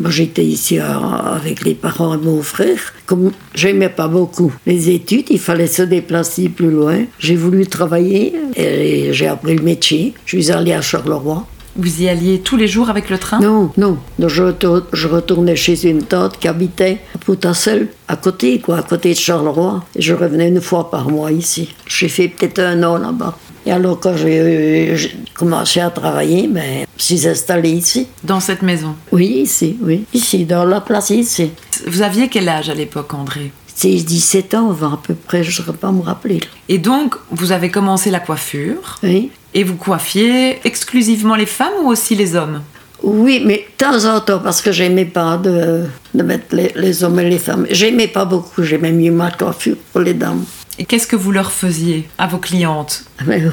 moi 0.00 0.10
j'étais 0.10 0.44
ici 0.44 0.78
avec 0.78 1.64
les 1.64 1.74
parents 1.74 2.14
et 2.14 2.18
mon 2.18 2.42
frère, 2.42 2.78
comme 3.06 3.32
j'aimais 3.54 3.88
pas 3.88 4.08
beaucoup 4.08 4.52
les 4.66 4.90
études, 4.90 5.26
il 5.30 5.38
fallait 5.38 5.66
se 5.66 5.82
déplacer 5.82 6.48
plus 6.48 6.70
loin. 6.70 7.04
J'ai 7.18 7.36
voulu 7.36 7.66
travailler 7.66 8.34
et 8.56 9.12
j'ai 9.12 9.26
appris 9.26 9.56
le 9.56 9.62
métier. 9.62 10.14
Je 10.24 10.36
suis 10.36 10.50
allée 10.52 10.72
à 10.72 10.80
Charleroi. 10.80 11.46
Vous 11.76 12.02
y 12.02 12.08
alliez 12.08 12.40
tous 12.40 12.56
les 12.56 12.66
jours 12.66 12.90
avec 12.90 13.08
le 13.08 13.18
train? 13.18 13.38
Non, 13.38 13.70
non. 13.76 13.98
Je, 14.18 14.52
je 14.92 15.06
retournais 15.06 15.54
chez 15.54 15.88
une 15.88 16.02
tante 16.02 16.36
qui 16.38 16.48
habitait 16.48 16.98
à 17.14 17.18
Poutassel, 17.18 17.86
à 18.08 18.16
côté, 18.16 18.58
quoi, 18.58 18.78
à 18.78 18.82
côté 18.82 19.10
de 19.10 19.18
Charleroi. 19.18 19.84
Et 19.94 20.02
je 20.02 20.12
revenais 20.12 20.48
une 20.48 20.60
fois 20.60 20.90
par 20.90 21.08
mois 21.08 21.30
ici. 21.30 21.72
J'ai 21.86 22.08
fait 22.08 22.26
peut-être 22.26 22.58
un 22.58 22.82
an 22.82 22.98
là-bas. 22.98 23.38
Et 23.66 23.72
alors, 23.72 23.98
quand 24.00 24.16
j'ai 24.16 24.96
j'ai 24.96 25.14
commencé 25.34 25.80
à 25.80 25.90
travailler, 25.90 26.48
ben, 26.48 26.86
je 26.96 27.02
suis 27.02 27.26
installée 27.28 27.70
ici. 27.70 28.06
Dans 28.24 28.40
cette 28.40 28.62
maison. 28.62 28.94
Oui, 29.12 29.26
ici, 29.42 29.76
oui. 29.82 30.04
Ici, 30.14 30.44
dans 30.44 30.64
la 30.64 30.80
place 30.80 31.10
ici. 31.10 31.50
Vous 31.86 32.02
aviez 32.02 32.28
quel 32.28 32.48
âge 32.48 32.70
à 32.70 32.74
l'époque, 32.74 33.12
André? 33.14 33.52
C'est 33.74 33.90
17 33.94 34.54
ans, 34.54 34.70
20 34.72 34.92
à 34.94 34.98
peu 35.02 35.14
près, 35.14 35.44
je 35.44 35.50
ne 35.50 35.54
saurais 35.54 35.76
pas 35.78 35.92
me 35.92 36.00
rappeler. 36.02 36.40
Et 36.68 36.78
donc, 36.78 37.14
vous 37.30 37.52
avez 37.52 37.70
commencé 37.70 38.10
la 38.10 38.18
coiffure 38.18 38.98
Oui. 39.04 39.30
et 39.54 39.62
vous 39.62 39.76
coiffiez 39.76 40.58
exclusivement 40.64 41.36
les 41.36 41.46
femmes 41.46 41.74
ou 41.84 41.88
aussi 41.88 42.16
les 42.16 42.34
hommes? 42.34 42.62
Oui, 43.04 43.40
mais 43.46 43.58
de 43.78 43.84
temps 43.84 44.04
en 44.12 44.18
temps, 44.20 44.40
parce 44.40 44.60
que 44.60 44.72
j'aimais 44.72 45.04
pas 45.04 45.36
de, 45.36 45.84
de 46.12 46.22
mettre 46.24 46.46
les, 46.56 46.72
les 46.74 47.04
hommes 47.04 47.20
et 47.20 47.30
les 47.30 47.38
femmes. 47.38 47.66
J'aimais 47.70 48.08
pas 48.08 48.24
beaucoup, 48.24 48.64
j'aimais 48.64 48.90
mieux 48.90 49.12
ma 49.12 49.30
coiffure 49.30 49.76
pour 49.92 50.00
les 50.00 50.14
dames. 50.14 50.44
Et 50.78 50.84
qu'est-ce 50.84 51.06
que 51.08 51.16
vous 51.16 51.32
leur 51.32 51.50
faisiez 51.50 52.08
à 52.18 52.26
vos 52.28 52.38
clientes 52.38 53.04
Mais 53.26 53.42
euh, 53.42 53.50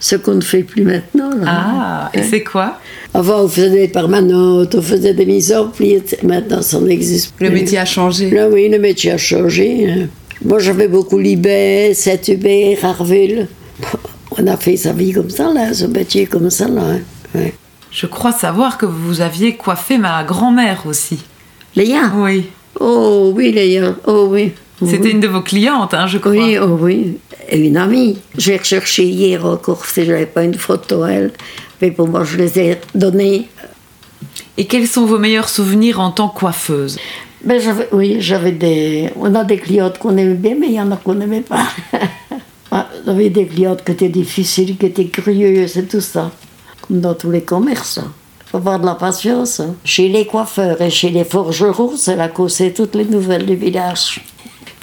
ce 0.00 0.16
qu'on 0.16 0.34
ne 0.34 0.40
fait 0.40 0.64
plus 0.64 0.82
maintenant. 0.82 1.30
Là. 1.30 1.44
Ah, 1.46 2.10
et 2.12 2.22
c'est 2.24 2.42
quoi 2.42 2.80
Avant, 3.14 3.42
on 3.44 3.48
faisait 3.48 3.70
des 3.70 3.88
permanentes, 3.88 4.74
on 4.74 4.82
faisait 4.82 5.14
des 5.14 5.26
mises 5.26 5.52
en 5.52 5.68
pli. 5.68 6.02
Maintenant, 6.24 6.62
ça 6.62 6.80
n'existe 6.80 7.34
plus. 7.36 7.46
Le 7.46 7.52
métier 7.54 7.78
a 7.78 7.84
changé. 7.84 8.30
Là, 8.30 8.48
oui, 8.48 8.68
le 8.68 8.78
métier 8.80 9.12
a 9.12 9.16
changé. 9.16 9.88
hein. 9.88 10.06
Moi, 10.44 10.58
j'avais 10.58 10.88
beaucoup 10.88 11.18
Libet, 11.18 11.94
Saint-Hubert. 11.94 12.78
On 14.38 14.46
a 14.46 14.56
fait 14.56 14.76
sa 14.76 14.92
vie 14.92 15.12
comme 15.12 15.30
ça, 15.30 15.52
là, 15.52 15.72
ce 15.72 15.84
métier 15.86 16.26
comme 16.26 16.50
ça, 16.50 16.66
là. 16.68 16.82
hein. 16.82 17.00
Ouais. 17.34 17.54
Je 17.90 18.06
crois 18.06 18.32
savoir 18.32 18.76
que 18.76 18.86
vous 18.86 19.20
aviez 19.20 19.56
coiffé 19.56 19.98
ma 19.98 20.22
grand-mère 20.24 20.82
aussi. 20.86 21.20
Léa? 21.76 22.12
Oui. 22.16 22.46
Oh 22.80 23.32
oui, 23.34 23.52
Léa. 23.52 23.94
Oh 24.06 24.28
oui. 24.30 24.52
C'était 24.84 25.10
une 25.10 25.20
de 25.20 25.28
vos 25.28 25.40
clientes, 25.40 25.94
hein, 25.94 26.06
je 26.06 26.18
crois. 26.18 26.32
Oui, 26.32 26.58
oh 26.58 26.76
oui. 26.80 27.18
Et 27.48 27.58
une 27.66 27.76
amie. 27.78 28.18
J'ai 28.36 28.56
recherché 28.58 29.04
hier 29.04 29.44
encore 29.46 29.84
si 29.86 30.04
j'avais 30.04 30.26
pas 30.26 30.44
une 30.44 30.54
photo 30.54 31.04
elle. 31.06 31.32
Mais 31.80 31.90
pour 31.90 32.08
moi, 32.08 32.24
je 32.24 32.36
les 32.36 32.58
ai 32.58 32.78
données. 32.94 33.48
Et 34.58 34.66
quels 34.66 34.86
sont 34.86 35.06
vos 35.06 35.18
meilleurs 35.18 35.48
souvenirs 35.48 36.00
en 36.00 36.10
tant 36.10 36.28
que 36.28 36.38
coiffeuse? 36.40 36.98
Ben, 37.44 37.60
j'avais, 37.60 37.88
oui, 37.92 38.16
j'avais 38.20 38.52
des. 38.52 39.10
On 39.16 39.34
a 39.34 39.44
des 39.44 39.56
clientes 39.58 39.98
qu'on 39.98 40.16
aimait 40.16 40.34
bien, 40.34 40.56
mais 40.58 40.66
il 40.68 40.72
y 40.74 40.80
en 40.80 40.90
a 40.90 40.96
qu'on 40.96 41.14
n'aimait 41.14 41.42
pas. 41.42 41.66
Ah, 42.72 42.88
On 43.06 43.10
avait 43.12 43.30
des 43.30 43.46
clientes 43.46 43.84
qui 43.84 43.92
étaient 43.92 44.08
difficiles, 44.08 44.76
qui 44.76 44.86
étaient 44.86 45.06
curieuses 45.06 45.78
et 45.78 45.84
tout 45.84 46.00
ça. 46.00 46.32
Comme 46.82 47.00
dans 47.00 47.14
tous 47.14 47.30
les 47.30 47.42
commerces. 47.42 48.00
Il 48.02 48.50
faut 48.50 48.56
avoir 48.56 48.80
de 48.80 48.86
la 48.86 48.96
patience. 48.96 49.60
hein. 49.60 49.76
Chez 49.84 50.08
les 50.08 50.26
coiffeurs 50.26 50.82
et 50.82 50.90
chez 50.90 51.10
les 51.10 51.22
forgerons, 51.24 51.92
c'est 51.96 52.16
là 52.16 52.26
qu'on 52.28 52.48
sait 52.48 52.72
toutes 52.72 52.96
les 52.96 53.04
nouvelles 53.04 53.46
du 53.46 53.54
village. 53.54 54.20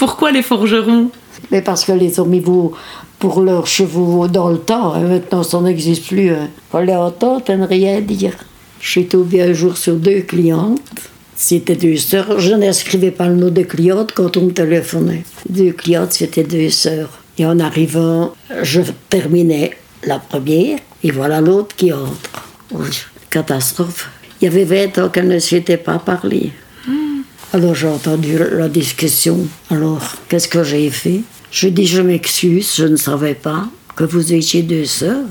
Pourquoi 0.05 0.33
les 0.33 0.41
forgerons? 0.41 1.11
Mais 1.49 1.61
parce 1.61 1.85
que 1.85 1.93
les 1.93 2.09
vous 2.09 2.73
pour 3.19 3.39
leurs 3.39 3.67
chevaux 3.67 4.27
dans 4.27 4.49
le 4.49 4.57
temps. 4.57 4.93
hein. 4.93 4.99
Maintenant, 4.99 5.43
ça 5.43 5.61
n'existe 5.61 6.07
plus. 6.09 6.29
Hein. 6.29 6.49
Fallait 6.69 6.93
entendre 6.93 7.55
ne 7.55 7.65
rien 7.65 8.01
dire. 8.01 8.33
Je 8.81 8.89
suis 8.89 9.05
tombée 9.05 9.41
un 9.41 9.53
jour 9.53 9.77
sur 9.77 9.95
deux 9.95 10.19
clientes. 10.23 10.81
C'était 11.37 11.77
deux 11.77 11.95
sœurs. 11.95 12.37
Je 12.37 12.53
n'inscrivais 12.53 13.11
pas 13.11 13.29
le 13.29 13.35
nom 13.35 13.49
de 13.49 13.61
cliente 13.61 14.11
quand 14.13 14.35
on 14.35 14.41
me 14.41 14.51
téléphonait. 14.51 15.23
Deux 15.47 15.71
clientes, 15.71 16.11
c'était 16.11 16.43
deux 16.43 16.69
sœurs. 16.69 17.19
Et 17.37 17.45
en 17.45 17.57
arrivant, 17.61 18.33
je 18.61 18.81
terminais 19.09 19.71
la 20.03 20.19
première 20.19 20.79
et 21.01 21.11
voilà 21.11 21.39
l'autre 21.39 21.77
qui 21.77 21.93
entre. 21.93 22.43
Catastrophe. 23.29 24.09
Il 24.41 24.43
y 24.43 24.47
avait 24.47 24.65
20 24.65 24.97
ans 24.97 25.07
qu'elle 25.07 25.29
ne 25.29 25.39
s'était 25.39 25.77
pas 25.77 25.97
parlé. 25.97 26.51
Alors 27.53 27.75
j'ai 27.75 27.87
entendu 27.87 28.35
la 28.35 28.67
discussion. 28.67 29.45
Alors, 29.69 30.01
qu'est-ce 30.27 30.47
que 30.47 30.63
j'ai 30.63 30.89
fait? 30.89 31.21
Je 31.51 31.67
dis, 31.67 31.85
je 31.85 32.01
m'excuse, 32.01 32.73
je 32.75 32.85
ne 32.85 32.95
savais 32.95 33.35
pas 33.35 33.67
que 33.95 34.03
vous 34.03 34.33
étiez 34.33 34.63
deux 34.63 34.85
sœurs. 34.85 35.27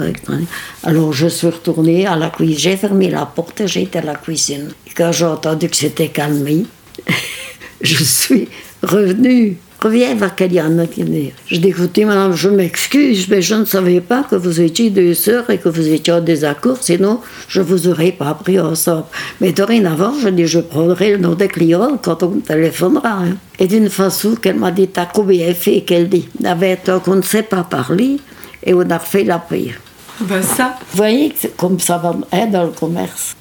Alors 0.85 1.13
je 1.13 1.27
suis 1.27 1.49
retournée 1.49 2.07
à 2.07 2.15
la 2.15 2.31
cuisine, 2.31 2.57
j'ai 2.57 2.77
fermé 2.77 3.11
la 3.11 3.27
porte 3.27 3.63
et 3.63 3.83
été 3.83 3.99
à 3.99 4.03
la 4.03 4.15
cuisine. 4.15 4.69
Quand 4.97 5.11
j'ai 5.11 5.25
entendu 5.25 5.69
que 5.69 5.75
c'était 5.75 6.11
calmé, 6.11 6.65
je 7.81 8.05
suis 8.05 8.49
revenue. 8.85 9.57
Reviens. 9.83 10.17
Je 11.49 11.57
dis, 11.57 11.69
écoutez, 11.69 12.05
madame, 12.05 12.37
je 12.37 12.49
m'excuse, 12.49 13.27
mais 13.29 13.43
je 13.43 13.57
ne 13.57 13.65
savais 13.65 14.01
pas 14.01 14.23
que 14.23 14.37
vous 14.37 14.61
étiez 14.61 14.91
deux 14.91 15.13
sœurs 15.15 15.51
et 15.51 15.59
que 15.59 15.69
vous 15.69 15.89
étiez 15.89 16.13
en 16.13 16.21
désaccord, 16.21 16.77
sinon 16.81 17.19
je 17.49 17.61
ne 17.61 17.65
vous 17.65 17.89
aurais 17.89 18.13
pas 18.13 18.33
pris 18.35 18.61
ensemble. 18.61 19.07
Mais 19.41 19.51
dorénavant, 19.51 20.15
je 20.23 20.29
dis, 20.29 20.47
je 20.47 20.61
prendrai 20.61 21.11
le 21.11 21.19
nom 21.19 21.35
des 21.35 21.49
clients 21.49 21.99
quand 22.01 22.23
on 22.23 22.29
me 22.29 22.41
téléphonera. 22.41 23.25
Hein. 23.25 23.37
Et 23.59 23.67
d'une 23.67 23.91
façon 23.91 24.37
qu'elle 24.37 24.57
m'a 24.57 24.71
dit, 24.71 24.87
t'as 24.87 25.07
combien 25.07 25.53
fait 25.53 25.81
qu'elle 25.81 26.09
dit, 26.09 26.29
avait 26.45 26.77
temps 26.77 27.01
qu'on 27.01 27.17
ne 27.17 27.23
sait 27.23 27.43
pas 27.43 27.65
parler, 27.65 28.19
et 28.63 28.75
on 28.75 28.89
a 28.89 28.99
refait 28.99 29.25
la 29.25 29.41
paix. 29.41 29.75
Ben 30.21 30.43
ça. 30.43 30.77
Vous 30.93 30.97
voyez, 30.99 31.35
comme 31.57 31.81
ça 31.81 31.99
va 31.99 32.15
hein, 32.31 32.47
dans 32.47 32.65
le 32.65 32.71
commerce. 32.71 33.35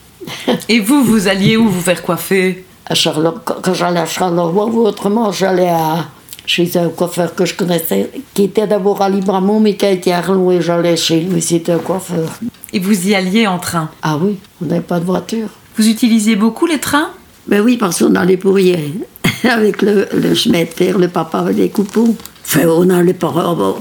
et 0.67 0.79
vous, 0.79 1.03
vous 1.03 1.27
alliez 1.27 1.55
où 1.55 1.69
vous 1.69 1.81
faire 1.81 2.01
coiffer? 2.01 2.65
À 2.87 2.95
Charlotte, 2.95 3.37
quand 3.45 3.73
j'allais 3.75 3.99
à 3.99 4.05
Charleroi 4.07 4.65
ou 4.65 4.79
autrement, 4.79 5.31
j'allais 5.31 5.69
à, 5.69 6.07
chez 6.51 6.77
un 6.77 6.89
coiffeur 6.89 7.33
que 7.33 7.45
je 7.45 7.53
connaissais, 7.53 8.09
qui 8.33 8.43
était 8.43 8.67
d'abord 8.67 9.01
à 9.01 9.09
Libramont, 9.09 9.61
mais 9.61 9.77
qui 9.77 9.85
a 9.85 9.91
été 9.91 10.11
à 10.11 10.17
Arlon, 10.17 10.51
et 10.51 10.61
j'allais 10.61 10.97
chez 10.97 11.21
lui, 11.21 11.41
c'était 11.41 11.71
un 11.71 11.77
coiffeur. 11.77 12.29
Et 12.73 12.79
vous 12.79 13.07
y 13.07 13.15
alliez 13.15 13.47
en 13.47 13.57
train? 13.57 13.89
Ah 14.01 14.17
oui, 14.21 14.37
on 14.61 14.65
n'avait 14.65 14.81
pas 14.81 14.99
de 14.99 15.05
voiture. 15.05 15.47
Vous 15.77 15.87
utilisiez 15.87 16.35
beaucoup 16.35 16.65
les 16.65 16.79
trains? 16.79 17.11
Ben 17.47 17.61
oui, 17.61 17.77
parce 17.77 17.99
qu'on 17.99 18.15
allait 18.15 18.35
pour 18.35 18.59
hier. 18.59 18.79
Avec 19.49 19.81
le, 19.81 20.09
le 20.13 20.35
chemin 20.35 20.63
de 20.63 20.69
fer, 20.69 20.97
le 20.97 21.07
papa 21.07 21.39
avait 21.39 21.53
des 21.53 21.69
coupons. 21.69 22.17
Enfin, 22.43 22.67
on 22.67 22.89
allait 22.89 23.13
pas. 23.13 23.33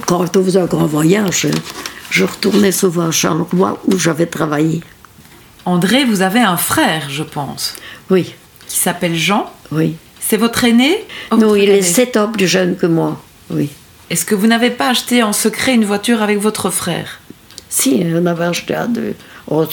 Quand 0.06 0.36
on 0.36 0.44
faisait 0.44 0.60
un 0.60 0.66
grand 0.66 0.86
voyage, 0.86 1.48
je 2.10 2.24
retournais 2.24 2.72
souvent 2.72 3.08
à 3.08 3.10
Charleroi 3.10 3.80
où 3.88 3.98
j'avais 3.98 4.26
travaillé. 4.26 4.80
André, 5.64 6.04
vous 6.04 6.22
avez 6.22 6.40
un 6.40 6.56
frère, 6.56 7.10
je 7.10 7.24
pense. 7.24 7.74
Oui. 8.10 8.32
Qui 8.68 8.78
s'appelle 8.78 9.16
Jean? 9.16 9.50
Oui. 9.72 9.96
C'est 10.30 10.36
votre 10.36 10.62
aîné 10.62 10.96
Non, 11.36 11.56
il 11.56 11.68
est 11.70 11.82
sept 11.82 12.16
ans 12.16 12.30
plus 12.30 12.46
jeune 12.46 12.76
que 12.76 12.86
moi. 12.86 13.20
Oui. 13.52 13.68
Est-ce 14.10 14.24
que 14.24 14.36
vous 14.36 14.46
n'avez 14.46 14.70
pas 14.70 14.90
acheté 14.90 15.24
en 15.24 15.32
secret 15.32 15.74
une 15.74 15.84
voiture 15.84 16.22
avec 16.22 16.38
votre 16.38 16.70
frère? 16.70 17.18
Si, 17.68 18.04
on 18.14 18.24
avait 18.26 18.44
acheté 18.44 18.74
à 18.74 18.86
deux. 18.86 19.14
Oh, 19.48 19.64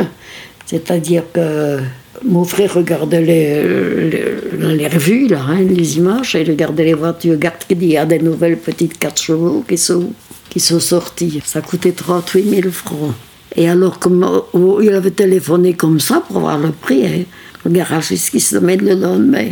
C'est-à-dire 0.66 1.24
que 1.34 1.80
mon 2.24 2.44
frère 2.44 2.72
regardait 2.72 3.20
les, 3.20 4.74
les, 4.74 4.88
revues, 4.88 5.26
là, 5.26 5.42
hein, 5.50 5.60
les 5.60 5.98
images, 5.98 6.34
et 6.34 6.40
il 6.40 6.50
regardait 6.50 6.84
les 6.84 6.94
voitures. 6.94 7.36
Garde 7.36 7.56
il 7.68 7.84
y 7.84 7.98
a 7.98 8.06
des 8.06 8.20
nouvelles 8.20 8.56
petites 8.56 8.96
4 8.98 9.20
chevaux 9.20 9.66
qui 9.68 9.76
sont, 9.76 10.14
qui 10.48 10.60
sont 10.60 10.80
sorties. 10.80 11.42
Ça 11.44 11.60
coûtait 11.60 11.92
38 11.92 12.62
000 12.62 12.70
francs. 12.70 13.12
Et 13.54 13.68
alors, 13.68 13.98
comme, 13.98 14.26
oh, 14.54 14.80
il 14.82 14.94
avait 14.94 15.10
téléphoné 15.10 15.74
comme 15.74 16.00
ça 16.00 16.22
pour 16.26 16.40
voir 16.40 16.56
le 16.56 16.70
prix, 16.70 17.06
hein, 17.06 17.24
le 17.64 17.70
garagiste 17.70 18.30
qui 18.30 18.40
se 18.40 18.56
met 18.56 18.76
le 18.76 18.94
lendemain. 18.94 19.48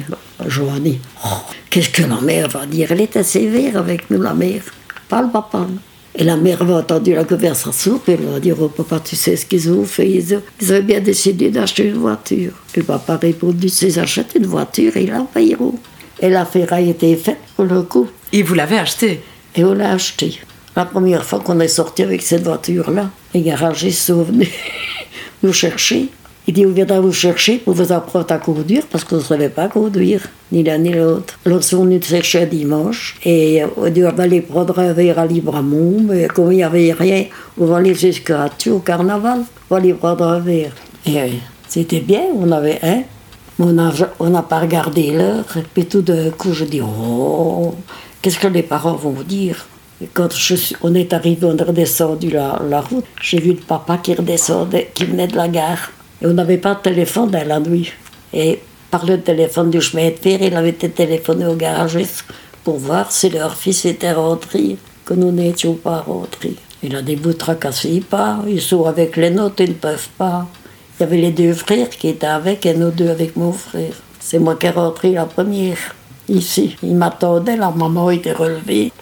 Je 0.46 0.62
lui 0.62 0.80
dit 0.80 0.98
oh, 1.24 1.28
Qu'est-ce 1.70 1.88
que 1.88 2.02
la 2.02 2.20
mère 2.20 2.48
va 2.48 2.66
dire? 2.66 2.92
Elle 2.92 3.00
était 3.00 3.22
sévère 3.22 3.76
avec 3.78 4.10
nous, 4.10 4.20
la 4.20 4.34
mère. 4.34 4.62
Pas 5.08 5.22
le 5.22 5.28
papa. 5.28 5.66
Et 6.14 6.24
la 6.24 6.36
mère 6.36 6.60
avait 6.60 6.74
entendu 6.74 7.14
la 7.14 7.24
conversation, 7.24 7.98
puis 7.98 8.12
elle 8.12 8.26
va 8.26 8.38
dire 8.38 8.60
au 8.60 8.68
papa, 8.68 9.00
tu 9.00 9.16
sais 9.16 9.34
ce 9.34 9.46
qu'ils 9.46 9.70
ont 9.72 9.84
fait? 9.84 10.10
Ils, 10.10 10.34
ont, 10.34 10.82
bien 10.82 11.00
décidé 11.00 11.50
d'acheter 11.50 11.86
une 11.88 11.98
voiture. 11.98 12.52
Et 12.74 12.80
le 12.80 12.84
papa 12.84 13.14
a 13.14 13.16
répondu, 13.16 13.68
ils 13.68 13.98
achètent 13.98 14.34
une 14.34 14.46
voiture 14.46 14.94
et 14.96 15.04
ils 15.04 15.10
la 15.10 15.20
payeront. 15.20 15.74
Et 16.20 16.28
la 16.28 16.44
ferraille 16.44 16.90
était 16.90 17.16
faite 17.16 17.38
pour 17.56 17.64
le 17.64 17.82
coup. 17.82 18.08
Et 18.32 18.42
vous 18.42 18.54
l'avez 18.54 18.78
achetée? 18.78 19.22
Et 19.56 19.64
on 19.64 19.72
l'a 19.72 19.92
achetée. 19.92 20.38
La 20.76 20.84
première 20.84 21.24
fois 21.24 21.40
qu'on 21.40 21.60
est 21.60 21.68
sorti 21.68 22.02
avec 22.02 22.20
cette 22.20 22.44
voiture-là, 22.44 23.10
les 23.32 23.40
garagistes 23.40 24.06
sont 24.06 24.22
venus 24.22 24.50
nous 25.42 25.52
chercher. 25.52 26.08
Il 26.48 26.54
dit, 26.54 26.66
on 26.66 26.70
viendra 26.70 26.98
vous 27.00 27.12
chercher 27.12 27.58
pour 27.58 27.74
vous 27.74 27.92
apprendre 27.92 28.26
à 28.30 28.38
conduire 28.38 28.82
parce 28.90 29.04
qu'on 29.04 29.16
ne 29.16 29.20
savait 29.20 29.48
pas 29.48 29.68
conduire, 29.68 30.22
ni 30.50 30.64
l'un 30.64 30.78
ni 30.78 30.92
l'autre. 30.92 31.38
Alors, 31.46 31.60
venus 31.60 32.04
chercher 32.04 32.42
un 32.42 32.46
dimanche 32.46 33.16
et 33.24 33.62
on 33.76 33.88
dit, 33.88 34.02
on 34.04 34.10
va 34.10 34.24
aller 34.24 34.40
prendre 34.40 34.76
un 34.80 34.92
verre 34.92 35.20
à 35.20 35.26
Libramont, 35.26 36.00
mais 36.08 36.26
comme 36.26 36.50
il 36.50 36.56
n'y 36.56 36.64
avait 36.64 36.92
rien, 36.92 37.26
on 37.58 37.66
va 37.66 37.76
aller 37.76 37.94
jusqu'à 37.94 38.50
au 38.66 38.80
carnaval, 38.80 39.44
on 39.70 39.74
va 39.74 39.80
aller 39.80 39.94
prendre 39.94 40.26
un 40.26 40.40
verre. 40.40 40.72
Et 41.06 41.20
euh, 41.20 41.28
c'était 41.68 42.00
bien, 42.00 42.22
on 42.34 42.50
avait 42.50 42.80
un. 42.82 43.02
Mais 43.58 43.66
on 44.18 44.30
n'a 44.30 44.42
pas 44.42 44.58
regardé 44.58 45.12
l'heure. 45.12 45.44
Et 45.56 45.62
puis 45.72 45.86
tout 45.86 46.02
d'un 46.02 46.30
coup, 46.30 46.52
je 46.52 46.64
dis, 46.64 46.80
oh, 46.80 47.74
qu'est-ce 48.20 48.38
que 48.38 48.48
les 48.48 48.64
parents 48.64 48.96
vont 48.96 49.22
dire? 49.22 49.66
Et 50.02 50.08
quand 50.12 50.28
on 50.82 50.94
est 50.96 51.12
arrivé, 51.12 51.46
on 51.46 51.56
est 51.56 51.62
redescendu 51.62 52.30
la, 52.30 52.60
la 52.68 52.80
route, 52.80 53.04
j'ai 53.20 53.38
vu 53.38 53.50
le 53.50 53.60
papa 53.60 53.98
qui 53.98 54.14
redescendait, 54.14 54.90
qui 54.92 55.04
venait 55.04 55.28
de 55.28 55.36
la 55.36 55.46
gare. 55.46 55.92
Et 56.22 56.26
on 56.26 56.34
n'avait 56.34 56.58
pas 56.58 56.74
de 56.74 56.80
téléphone 56.80 57.30
dans 57.30 57.46
la 57.46 57.58
nuit. 57.58 57.92
Et 58.32 58.60
par 58.90 59.04
le 59.06 59.20
téléphone 59.20 59.70
du 59.70 59.80
chemin 59.80 60.10
de 60.10 60.16
fer, 60.16 60.38
il 60.40 60.54
avait 60.54 60.70
été 60.70 60.88
téléphoné 60.88 61.46
au 61.46 61.56
garagiste 61.56 62.24
pour 62.62 62.78
voir 62.78 63.10
si 63.10 63.28
leur 63.28 63.56
fils 63.56 63.84
était 63.86 64.12
rentré, 64.12 64.76
que 65.04 65.14
nous 65.14 65.32
n'étions 65.32 65.74
pas 65.74 66.00
rentrés. 66.00 66.54
Il 66.84 66.94
a 66.94 67.02
dit, 67.02 67.16
vous 67.16 67.32
tracassez 67.32 68.00
pas, 68.08 68.38
ils 68.46 68.60
sont 68.60 68.84
avec 68.84 69.16
les 69.16 69.30
notes, 69.30 69.58
ils 69.58 69.70
ne 69.70 69.74
peuvent 69.74 70.08
pas. 70.16 70.46
Il 70.98 71.02
y 71.02 71.04
avait 71.04 71.16
les 71.16 71.32
deux 71.32 71.54
frères 71.54 71.90
qui 71.90 72.08
étaient 72.08 72.26
avec 72.26 72.66
et 72.66 72.74
nous 72.74 72.90
deux 72.90 73.08
avec 73.08 73.36
mon 73.36 73.52
frère. 73.52 73.94
C'est 74.20 74.38
moi 74.38 74.54
qui 74.54 74.66
ai 74.66 74.70
rentré 74.70 75.12
la 75.12 75.26
première, 75.26 75.96
ici. 76.28 76.76
Il 76.84 76.94
m'attendait, 76.94 77.56
la 77.56 77.70
maman 77.70 78.10
était 78.10 78.32
relevée. 78.32 78.92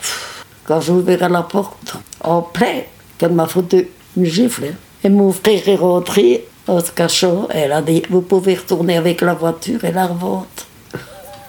Quand 0.65 0.81
j'ouvrais 0.81 1.29
la 1.29 1.43
porte, 1.43 1.97
en 2.23 2.41
plein, 2.41 2.83
qu'elle 3.19 3.33
m'a 3.33 3.47
foutu 3.47 3.89
une 4.17 4.25
gifle. 4.25 4.73
Et 5.05 5.11
mon 5.11 5.33
frère 5.33 5.69
est 5.69 5.77
rentré 5.77 6.47
en 6.71 6.81
se 6.81 6.91
cachant. 6.93 7.49
Elle 7.50 7.73
a 7.73 7.83
dit 7.83 8.03
Vous 8.11 8.23
pouvez 8.23 8.55
retourner 8.55 8.97
avec 8.97 9.21
la 9.21 9.35
voiture 9.35 9.85
et 9.85 9.93
la 9.93 10.07
revente. 10.07 10.67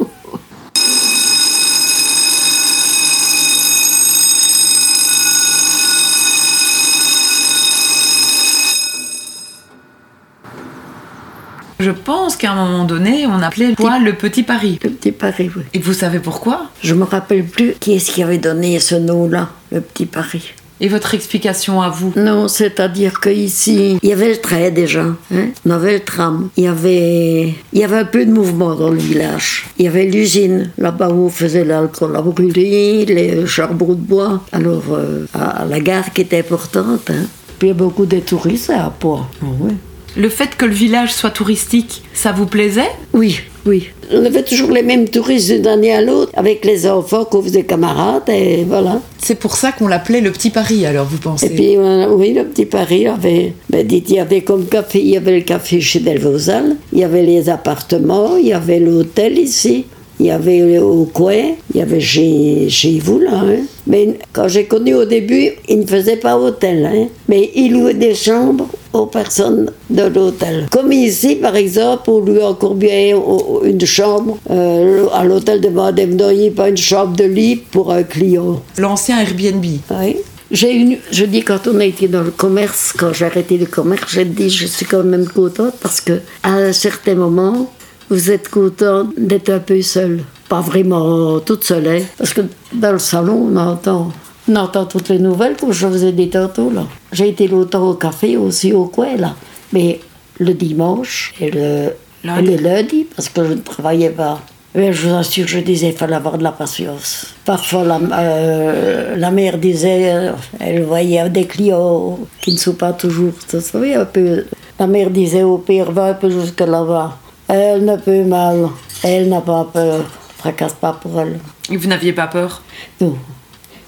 Je 11.79 11.91
pense 11.91 12.35
qu'à 12.35 12.51
un 12.51 12.55
moment 12.55 12.83
donné, 12.85 13.25
on 13.27 13.41
appelait 13.41 13.69
le, 13.69 13.75
petit, 13.75 14.03
le 14.03 14.13
Petit 14.13 14.43
Paris. 14.43 14.79
Le 14.83 14.89
Petit 14.89 15.11
Paris, 15.11 15.49
oui. 15.55 15.63
Et 15.73 15.79
vous 15.79 15.93
savez 15.93 16.19
pourquoi? 16.19 16.69
Je 16.83 16.93
me 16.93 17.03
rappelle 17.03 17.45
plus 17.45 17.73
qui 17.79 17.93
est-ce 17.93 18.11
qui 18.11 18.23
avait 18.23 18.37
donné 18.37 18.79
ce 18.79 18.95
nom-là, 18.95 19.49
le 19.71 19.81
Petit 19.81 20.05
Paris. 20.05 20.53
Et 20.83 20.87
votre 20.87 21.13
explication 21.13 21.79
à 21.79 21.89
vous? 21.89 22.11
Non, 22.15 22.47
c'est-à-dire 22.47 23.21
qu'ici, 23.21 23.99
il 24.01 24.09
y 24.09 24.11
avait 24.11 24.29
le 24.29 24.37
train 24.37 24.71
déjà, 24.71 25.05
hein? 25.31 25.49
on 25.63 25.69
avait 25.69 25.93
le 25.93 25.99
tram, 25.99 26.49
il 26.57 26.63
y 26.63 26.67
avait, 26.67 27.53
il 27.71 27.79
y 27.79 27.83
avait 27.83 27.99
un 27.99 28.05
peu 28.05 28.25
de 28.25 28.31
mouvement 28.31 28.73
dans 28.73 28.89
le 28.89 28.97
village. 28.97 29.67
Il 29.77 29.85
y 29.85 29.87
avait 29.87 30.05
l'usine, 30.05 30.71
là-bas 30.79 31.09
où 31.09 31.27
on 31.27 31.29
faisait 31.29 31.63
l'alcool 31.63 32.15
à 32.15 32.21
brûler, 32.23 33.05
les 33.05 33.45
charbons 33.45 33.93
de 33.93 34.01
bois. 34.01 34.43
Alors, 34.51 34.85
euh, 34.91 35.27
à 35.35 35.65
la 35.65 35.79
gare 35.79 36.11
qui 36.13 36.21
était 36.21 36.39
importante, 36.39 37.11
hein? 37.11 37.27
puis 37.59 37.67
il 37.67 37.71
y 37.71 37.71
a 37.71 37.75
beaucoup 37.75 38.07
de 38.07 38.19
touristes 38.19 38.71
à 38.71 38.89
Pau. 38.89 39.19
Oh, 39.43 39.45
oui. 39.59 39.73
Le 40.17 40.29
fait 40.29 40.57
que 40.57 40.65
le 40.65 40.73
village 40.73 41.13
soit 41.13 41.29
touristique, 41.29 42.01
ça 42.13 42.31
vous 42.31 42.47
plaisait? 42.47 42.89
Oui, 43.13 43.39
oui. 43.65 43.89
On 44.11 44.25
avait 44.25 44.43
toujours 44.43 44.71
les 44.71 44.83
mêmes 44.83 45.07
touristes 45.07 45.51
d'une 45.51 45.67
année 45.67 45.93
à 45.93 46.01
l'autre, 46.01 46.31
avec 46.35 46.65
les 46.65 46.87
enfants 46.87 47.25
qu'on 47.25 47.41
faisait 47.41 47.63
camarades, 47.63 48.29
et 48.29 48.63
voilà. 48.67 49.01
C'est 49.21 49.35
pour 49.35 49.55
ça 49.55 49.71
qu'on 49.71 49.87
l'appelait 49.87 50.21
le 50.21 50.31
Petit 50.31 50.49
Paris, 50.49 50.85
alors 50.85 51.05
vous 51.05 51.17
pensez? 51.17 51.45
Et 51.45 51.49
puis, 51.49 51.77
euh, 51.77 52.07
oui, 52.09 52.33
le 52.33 52.45
Petit 52.45 52.65
Paris 52.65 53.07
avait, 53.07 53.53
ben, 53.69 53.87
il 53.89 54.11
y 54.11 54.19
avait 54.19 54.41
comme 54.41 54.65
café, 54.65 54.99
il 54.99 55.09
y 55.09 55.17
avait 55.17 55.35
le 55.35 55.41
café 55.41 55.79
chez 55.79 55.99
Delvozal, 55.99 56.75
il 56.93 56.99
y 56.99 57.03
avait 57.03 57.23
les 57.23 57.49
appartements, 57.49 58.37
il 58.37 58.47
y 58.47 58.53
avait 58.53 58.79
l'hôtel 58.79 59.37
ici. 59.37 59.85
Il 60.19 60.27
y 60.27 60.31
avait 60.31 60.77
au 60.77 61.05
coin, 61.05 61.55
il 61.73 61.79
y 61.79 61.81
avait 61.81 61.99
chez, 61.99 62.69
chez 62.69 62.99
vous 62.99 63.17
là. 63.17 63.41
Hein. 63.43 63.61
Mais 63.87 64.19
quand 64.31 64.47
j'ai 64.47 64.65
connu 64.65 64.93
au 64.93 65.05
début, 65.05 65.49
il 65.67 65.79
ne 65.79 65.87
faisait 65.87 66.17
pas 66.17 66.37
hôtel. 66.37 66.85
Hein. 66.85 67.07
Mais 67.27 67.49
il 67.55 67.73
louait 67.73 67.95
des 67.95 68.13
chambres 68.13 68.67
aux 68.93 69.05
personnes 69.05 69.71
de 69.89 70.03
l'hôtel. 70.03 70.67
Comme 70.71 70.91
ici, 70.91 71.35
par 71.35 71.55
exemple, 71.55 72.09
on 72.09 72.21
lui 72.21 72.41
encore 72.41 72.75
bien 72.75 73.15
une 73.63 73.85
chambre 73.85 74.37
euh, 74.49 75.07
à 75.13 75.23
l'hôtel 75.23 75.61
de 75.61 75.69
Madame 75.69 76.15
Noyer, 76.15 76.51
pas 76.51 76.69
une 76.69 76.77
chambre 76.77 77.15
de 77.15 77.23
lit 77.23 77.55
pour 77.55 77.91
un 77.91 78.03
client. 78.03 78.61
L'ancien 78.77 79.19
Airbnb. 79.19 79.63
Oui. 79.63 80.17
J'ai 80.51 80.73
une, 80.73 80.97
je 81.11 81.23
dis 81.23 81.43
quand 81.43 81.65
on 81.67 81.79
a 81.79 81.85
été 81.85 82.09
dans 82.09 82.23
le 82.23 82.31
commerce, 82.31 82.93
quand 82.97 83.13
j'ai 83.13 83.25
arrêté 83.25 83.57
le 83.57 83.65
commerce, 83.65 84.11
j'ai 84.11 84.25
dit 84.25 84.49
je 84.49 84.65
suis 84.65 84.85
quand 84.85 85.03
même 85.03 85.25
contente 85.25 85.75
parce 85.81 86.01
que 86.01 86.19
à 86.43 86.51
un 86.51 86.73
certain 86.73 87.15
moment, 87.15 87.71
vous 88.09 88.29
êtes 88.29 88.49
content 88.49 89.07
d'être 89.17 89.49
un 89.49 89.59
peu 89.59 89.81
seul. 89.81 90.23
Pas 90.49 90.59
vraiment 90.59 91.39
toute 91.39 91.63
seule, 91.63 91.87
hein, 91.87 92.01
parce 92.17 92.33
que 92.33 92.41
dans 92.73 92.91
le 92.91 92.99
salon, 92.99 93.47
on 93.49 93.55
entend, 93.55 94.11
on 94.51 94.55
entend 94.57 94.85
toutes 94.85 95.09
les 95.09 95.19
nouvelles, 95.19 95.55
comme 95.55 95.71
je 95.71 95.87
vous 95.87 96.03
ai 96.03 96.11
dit 96.11 96.29
tantôt. 96.29 96.69
Là. 96.69 96.85
J'ai 97.11 97.29
été 97.29 97.47
longtemps 97.47 97.89
au 97.89 97.93
café, 97.93 98.37
aussi 98.37 98.73
au 98.73 98.85
coin, 98.85 99.15
là. 99.17 99.35
Mais 99.73 99.99
le 100.39 100.53
dimanche 100.53 101.33
et 101.39 101.51
le, 101.51 101.93
Et 102.23 102.57
lundis, 102.57 103.07
parce 103.15 103.29
que 103.29 103.43
je 103.43 103.53
ne 103.53 103.59
travaillais 103.61 104.09
pas. 104.09 104.39
Mais 104.73 104.93
je 104.93 105.07
vous 105.07 105.15
assure, 105.15 105.47
je 105.47 105.59
disais, 105.59 105.89
il 105.89 105.93
fallait 105.93 106.15
avoir 106.15 106.37
de 106.37 106.43
la 106.43 106.51
patience. 106.51 107.27
Parfois, 107.43 107.83
la, 107.83 107.99
euh, 107.99 109.15
la 109.17 109.31
mère 109.31 109.57
disait, 109.57 110.13
euh, 110.13 110.31
elle 110.59 110.83
voyait 110.83 111.29
des 111.29 111.45
clients 111.45 112.19
qui 112.41 112.53
ne 112.53 112.57
sont 112.57 112.73
pas 112.73 112.93
toujours, 112.93 113.31
vous 113.51 113.59
savez, 113.59 113.95
un 113.95 114.05
peu. 114.05 114.45
La 114.79 114.87
mère 114.87 115.09
disait 115.09 115.43
au 115.43 115.57
père, 115.57 115.91
va 115.91 116.05
un 116.05 116.13
peu 116.13 116.29
jusque 116.29 116.61
là-bas. 116.61 117.17
Elle 117.47 117.83
ne 117.83 117.97
peut 117.97 118.23
mal, 118.23 118.69
elle 119.03 119.27
n'a 119.27 119.41
pas 119.41 119.67
peur, 119.71 120.05
tracasse 120.37 120.73
pas 120.73 120.93
pour 120.93 121.19
elle. 121.19 121.39
Et 121.69 121.75
vous 121.75 121.89
n'aviez 121.89 122.13
pas 122.13 122.27
peur? 122.27 122.61
Non. 123.01 123.15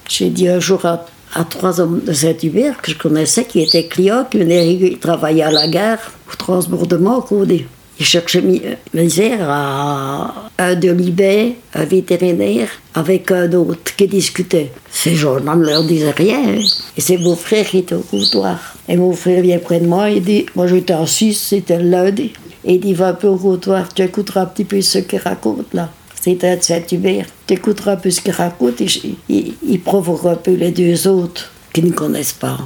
J'ai 0.08 0.30
dit 0.30 0.48
un 0.48 0.60
jour 0.60 0.84
à, 0.84 1.06
trois 1.48 1.80
hommes 1.80 2.00
de 2.06 2.12
Saint-Hubert 2.12 2.80
que 2.80 2.90
je 2.92 2.98
connaissais, 2.98 3.44
qui 3.44 3.60
étaient 3.60 3.86
clients, 3.86 4.24
qui 4.30 4.38
venaient 4.38 4.96
travailler 5.00 5.42
à 5.42 5.50
la 5.50 5.66
gare, 5.68 5.98
au 6.32 6.36
transbordement, 6.36 7.20
qu'on 7.22 7.44
dit. 7.44 7.64
Ils 7.98 8.06
cherchaient 8.06 8.42
mi- 8.42 8.62
misère 8.92 9.38
à 9.48 10.34
un 10.58 10.74
de 10.74 10.90
Libé, 10.90 11.56
un 11.74 11.84
vétérinaire, 11.84 12.68
avec 12.94 13.30
un 13.30 13.52
autre 13.52 13.94
qui 13.96 14.08
discutait. 14.08 14.72
Ces 14.90 15.14
gens-là 15.14 15.54
ne 15.54 15.64
leur 15.64 15.84
disaient 15.84 16.10
rien. 16.10 16.40
hein. 16.44 16.60
Et 16.96 17.00
c'est 17.00 17.18
mon 17.18 17.36
frère 17.36 17.66
qui 17.66 17.78
était 17.78 17.94
au 17.94 18.00
comptoir. 18.00 18.58
Et 18.88 18.96
mon 18.96 19.12
frère 19.12 19.42
vient 19.42 19.58
près 19.60 19.78
de 19.80 19.86
moi 19.86 20.10
et 20.10 20.20
dit, 20.20 20.44
moi 20.56 20.66
j'étais 20.66 20.92
assis, 20.92 21.34
c'était 21.34 21.78
le 21.78 21.88
lundi. 21.88 22.32
Et 22.64 22.74
il 22.74 22.80
dit, 22.80 22.94
va 22.94 23.08
un 23.08 23.14
peu 23.14 23.28
au 23.28 23.36
comptoir, 23.36 23.92
tu 23.94 24.02
écouteras 24.02 24.42
un 24.42 24.46
petit 24.46 24.64
peu 24.64 24.80
ce 24.80 24.98
qu'il 24.98 25.20
raconte 25.20 25.72
là. 25.72 25.88
C'était 26.24 26.48
un 26.48 26.56
de 26.56 26.62
Saint-Hubert. 26.62 27.26
Tu 27.46 27.52
écouteras 27.52 27.92
un 27.92 27.96
peu 27.96 28.08
ce 28.08 28.22
qu'il 28.22 28.32
raconte 28.32 28.80
et 28.80 28.88
il, 29.28 29.80
provoque 29.80 30.24
un 30.24 30.36
peu 30.36 30.54
les 30.54 30.70
deux 30.70 31.06
autres 31.06 31.52
qui 31.70 31.82
ne 31.82 31.92
connaissent 31.92 32.32
pas. 32.32 32.60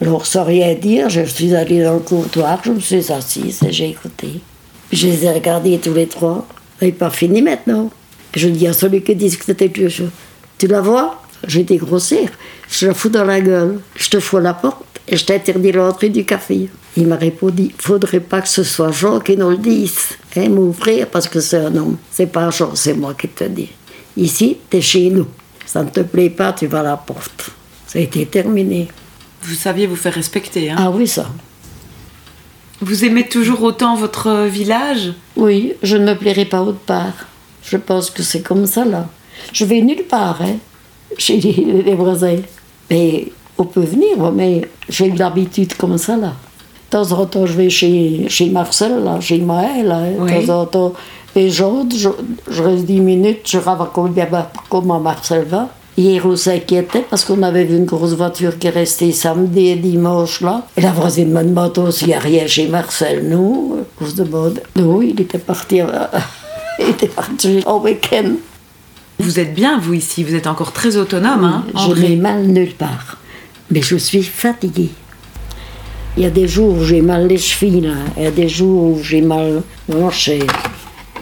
Alors, 0.00 0.24
sans 0.24 0.44
rien 0.44 0.72
dire, 0.76 1.10
je 1.10 1.22
suis 1.24 1.52
allée 1.52 1.82
dans 1.82 1.94
le 1.94 1.98
comptoir, 1.98 2.60
je 2.64 2.70
me 2.70 2.78
suis 2.78 3.10
assise 3.10 3.58
et 3.66 3.72
j'ai 3.72 3.88
écouté. 3.90 4.40
Je 4.92 5.08
les 5.08 5.24
ai 5.24 5.32
regardés 5.32 5.80
tous 5.80 5.92
les 5.92 6.06
trois. 6.06 6.46
Il 6.80 6.94
pas 6.94 7.10
fini 7.10 7.42
maintenant. 7.42 7.90
Je 8.36 8.46
dis 8.46 8.68
à 8.68 8.72
celui 8.72 9.02
qui 9.02 9.16
discutait 9.16 9.56
quelque 9.56 9.88
chose 9.88 10.10
Tu 10.56 10.68
la 10.68 10.80
vois 10.80 11.20
J'ai 11.48 11.62
été 11.62 11.78
grossière. 11.78 12.30
Je 12.70 12.86
la 12.86 12.94
fous 12.94 13.08
dans 13.08 13.24
la 13.24 13.40
gueule. 13.40 13.80
Je 13.96 14.10
te 14.10 14.20
fous 14.20 14.36
à 14.36 14.42
la 14.42 14.54
porte 14.54 14.91
et 15.08 15.16
je 15.16 15.24
t'interdis 15.24 15.72
l'entrée 15.72 16.08
du 16.08 16.24
café. 16.24 16.68
Il 16.96 17.06
m'a 17.06 17.16
répondu 17.16 17.70
Faudrait 17.78 18.20
pas 18.20 18.40
que 18.42 18.48
ce 18.48 18.62
soit 18.62 18.92
Jean 18.92 19.20
qui 19.20 19.36
nous 19.36 19.50
le 19.50 19.56
dise. 19.56 20.16
Hein, 20.36 20.48
mon 20.50 20.72
frère, 20.72 21.08
parce 21.08 21.28
que 21.28 21.40
c'est 21.40 21.58
un 21.58 21.74
homme. 21.76 21.96
C'est 22.10 22.26
pas 22.26 22.50
Jean, 22.50 22.74
c'est 22.74 22.94
moi 22.94 23.14
qui 23.14 23.28
te 23.28 23.44
dis. 23.44 23.70
Ici, 24.16 24.58
t'es 24.68 24.80
chez 24.80 25.10
nous. 25.10 25.26
Ça 25.66 25.82
ne 25.82 25.88
te 25.88 26.00
plaît 26.00 26.30
pas, 26.30 26.52
tu 26.52 26.66
vas 26.66 26.80
à 26.80 26.82
la 26.82 26.96
porte. 26.96 27.50
Ça 27.86 27.98
a 27.98 28.02
été 28.02 28.26
terminé. 28.26 28.88
Vous 29.42 29.54
saviez 29.54 29.86
vous 29.86 29.96
faire 29.96 30.14
respecter. 30.14 30.70
Hein 30.70 30.76
Ah 30.78 30.90
oui, 30.90 31.08
ça. 31.08 31.28
Vous 32.80 33.04
aimez 33.04 33.28
toujours 33.28 33.62
autant 33.62 33.96
votre 33.96 34.26
euh, 34.28 34.46
village? 34.48 35.12
Oui, 35.36 35.74
je 35.82 35.96
ne 35.96 36.06
me 36.06 36.14
plairai 36.18 36.44
pas 36.44 36.62
autre 36.62 36.80
part. 36.80 37.26
Je 37.64 37.76
pense 37.76 38.10
que 38.10 38.22
c'est 38.22 38.42
comme 38.42 38.66
ça, 38.66 38.84
là. 38.84 39.08
Je 39.52 39.64
vais 39.64 39.80
nulle 39.80 40.04
part, 40.04 40.42
hein, 40.42 40.56
chez 41.16 41.38
les, 41.38 41.82
les 41.82 41.94
voisins. 41.94 42.38
Mais 42.90 43.28
on 43.58 43.64
peut 43.64 43.80
venir, 43.80 44.32
mais 44.32 44.62
j'ai 44.88 45.10
l'habitude 45.10 45.74
comme 45.76 45.98
ça, 45.98 46.16
là. 46.16 46.28
De 46.90 46.98
temps 46.98 47.12
en 47.12 47.26
temps, 47.26 47.46
je 47.46 47.54
vais 47.54 47.70
chez, 47.70 48.26
chez 48.28 48.50
Marcel, 48.50 49.02
là, 49.02 49.20
chez 49.20 49.38
Maël, 49.38 49.86
là, 49.86 49.96
hein. 49.98 50.12
Oui. 50.18 50.40
De 50.40 50.46
temps 50.46 50.60
en 50.60 50.66
temps. 50.66 50.92
Et 51.34 51.48
j'entre, 51.50 51.96
je, 51.96 52.08
je 52.50 52.62
reste 52.62 52.84
10 52.84 53.00
minutes, 53.00 53.40
je 53.46 53.58
raconte 53.58 54.18
comment 54.68 55.00
Marcel 55.00 55.44
va. 55.44 55.70
Hier, 55.96 56.24
on 56.24 56.36
s'inquiétait 56.36 57.04
parce 57.08 57.24
qu'on 57.24 57.42
avait 57.42 57.64
vu 57.64 57.76
une 57.76 57.84
grosse 57.84 58.14
voiture 58.14 58.58
qui 58.58 58.66
est 58.66 58.70
restée 58.70 59.12
samedi 59.12 59.68
et 59.68 59.76
dimanche 59.76 60.40
là. 60.40 60.66
Et 60.76 60.80
la 60.80 60.90
voisine 60.90 61.30
me 61.30 61.42
demande 61.42 61.90
s'il 61.90 62.08
n'y 62.08 62.14
a 62.14 62.18
rien 62.18 62.46
chez 62.46 62.66
Marcel. 62.68 63.28
Non, 63.28 63.76
on 64.00 64.06
se 64.06 64.14
demande. 64.16 64.62
Non, 64.74 65.02
il 65.02 65.20
était 65.20 65.38
parti, 65.38 65.82
euh, 65.82 65.86
il 66.78 66.88
était 66.88 67.08
parti 67.08 67.62
en 67.66 67.78
week-end. 67.80 68.32
Vous 69.18 69.38
êtes 69.38 69.54
bien, 69.54 69.78
vous, 69.78 69.92
ici. 69.92 70.24
Vous 70.24 70.34
êtes 70.34 70.46
encore 70.46 70.72
très 70.72 70.96
autonome, 70.96 71.44
hein 71.44 71.64
je 71.74 71.80
André 71.80 72.08
n'ai 72.08 72.16
mal 72.16 72.46
nulle 72.46 72.74
part. 72.74 73.18
Mais 73.72 73.80
je 73.82 73.96
suis 73.96 74.22
fatiguée. 74.22 74.90
Il 76.18 76.22
y 76.24 76.26
a 76.26 76.30
des 76.30 76.46
jours 76.46 76.76
où 76.76 76.84
j'ai 76.84 77.00
mal 77.00 77.26
les 77.26 77.38
chevilles, 77.38 77.80
là. 77.80 77.94
Il 78.18 78.24
y 78.24 78.26
a 78.26 78.30
des 78.30 78.48
jours 78.48 78.82
où 78.92 79.02
j'ai 79.02 79.22
mal 79.22 79.62
hanches. 79.90 80.30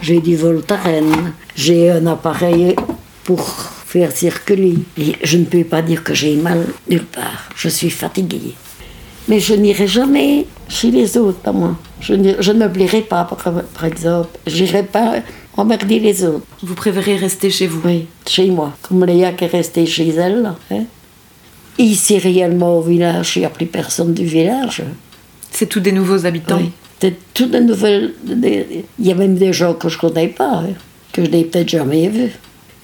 J'ai 0.01 0.19
du 0.19 0.35
Voltaren. 0.35 1.31
J'ai 1.55 1.89
un 1.91 2.05
appareil 2.07 2.75
pour 3.23 3.39
faire 3.85 4.11
circuler. 4.11 4.75
Et 4.97 5.15
je 5.23 5.37
ne 5.37 5.45
peux 5.45 5.63
pas 5.63 5.81
dire 5.81 6.03
que 6.03 6.13
j'ai 6.13 6.35
mal 6.35 6.65
nulle 6.89 7.05
part. 7.05 7.49
Je 7.55 7.69
suis 7.69 7.89
fatiguée. 7.89 8.53
Mais 9.29 9.39
je 9.39 9.53
n'irai 9.53 9.87
jamais 9.87 10.45
chez 10.67 10.91
les 10.91 11.15
autres, 11.17 11.39
pas 11.39 11.53
moi. 11.53 11.77
Je 12.01 12.13
ne, 12.15 12.33
je 12.41 12.51
ne 12.51 12.59
me 12.65 12.69
plairai 12.73 13.01
pas, 13.01 13.23
par, 13.23 13.37
par 13.37 13.85
exemple. 13.85 14.37
Je 14.45 14.61
n'irai 14.63 14.83
pas 14.83 15.15
emmerder 15.55 15.99
les 15.99 16.25
autres. 16.25 16.45
Vous 16.63 16.75
préférez 16.75 17.15
rester 17.15 17.49
chez 17.49 17.67
vous 17.67 17.79
Oui, 17.85 18.07
chez 18.27 18.49
moi. 18.49 18.73
Comme 18.81 19.05
Léa 19.05 19.31
qui 19.31 19.45
est 19.45 19.47
restée 19.47 19.85
chez 19.85 20.09
elle. 20.09 20.51
hein. 20.69 20.83
Ici, 21.77 22.17
réellement, 22.19 22.77
au 22.77 22.81
village, 22.81 23.33
il 23.35 23.39
n'y 23.39 23.45
a 23.45 23.49
plus 23.49 23.65
personne 23.65 24.13
du 24.13 24.25
village. 24.25 24.83
C'est 25.51 25.67
tous 25.67 25.79
des 25.79 25.91
nouveaux 25.91 26.25
habitants 26.25 26.57
Oui. 26.59 26.71
C'est 27.01 27.15
toutes 27.33 27.51
des 27.51 27.61
nouvelles. 27.61 28.13
des- 28.23 28.85
Il 28.99 29.07
y 29.07 29.11
a 29.11 29.15
même 29.15 29.35
des 29.35 29.53
gens 29.53 29.73
que 29.73 29.89
je 29.89 29.95
ne 29.97 30.01
connais 30.01 30.27
pas, 30.27 30.59
hein, 30.63 30.73
que 31.11 31.25
je 31.25 31.29
n'ai 31.31 31.43
peut-être 31.45 31.69
jamais 31.69 32.07
vus. 32.09 32.31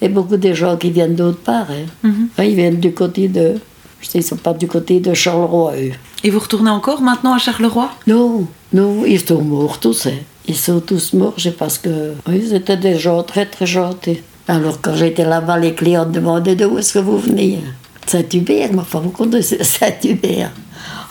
Et 0.02 0.10
beaucoup 0.10 0.38
de 0.38 0.54
gens 0.54 0.76
qui 0.78 0.89
viennent 0.91 1.15
d'autre 1.15 1.39
part. 1.39 1.67
hein. 1.69 1.86
Mhm. 2.04 2.30
Hein, 2.38 2.43
Ils 2.43 2.56
viennent 2.56 2.80
du 2.80 2.93
côté 2.93 3.28
de. 3.28 3.56
Je 4.02 4.08
sais, 4.08 4.19
ils 4.19 4.21
ne 4.21 4.28
sont 4.28 4.38
pas 4.38 4.54
du 4.54 4.67
côté 4.67 5.00
de 5.00 5.13
Charleroi, 5.13 5.73
eux. 5.78 5.91
Et 6.23 6.30
vous 6.30 6.39
retournez 6.39 6.69
encore 6.69 7.02
maintenant 7.02 7.34
à 7.34 7.39
Charleroi? 7.39 7.89
Non, 8.08 8.47
non, 8.73 9.06
ils 9.06 9.19
sont 9.26 9.41
morts 9.41 9.80
tous. 9.80 10.06
hein. 10.08 10.12
Ils 10.47 10.56
sont 10.56 10.80
tous 10.80 11.13
morts, 11.13 11.34
c'est 11.38 11.56
parce 11.58 11.78
que. 11.78 12.13
Oui, 12.28 12.43
c'était 12.50 12.78
des 12.78 12.97
gens 12.97 13.21
très, 13.23 13.45
très 13.45 13.65
gentils. 13.65 14.21
Alors, 14.47 14.82
quand 14.82 14.95
j'étais 14.95 15.26
là-bas, 15.26 15.58
les 15.60 15.73
clients 15.73 16.06
demandaient 16.06 16.56
d'où 16.56 16.78
est-ce 16.78 16.93
que 16.93 17.00
vous 17.00 17.17
venez 17.19 17.60
Saint-Hubert, 18.08 18.74
ma 18.74 18.84
femme, 18.84 19.04
vous 19.04 19.10
connaissez 19.12 19.63
Saint-Hubert. 19.63 20.52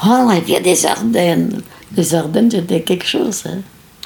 Oh, 0.07 0.31
il 0.47 0.53
y 0.53 0.57
a 0.57 0.61
des 0.61 0.87
Ardennes. 0.87 1.61
Les 1.97 2.15
Ardennes, 2.15 2.51
c'était 2.51 2.81
quelque 2.83 3.07
chose. 3.07 3.45
Hein. 3.47 3.59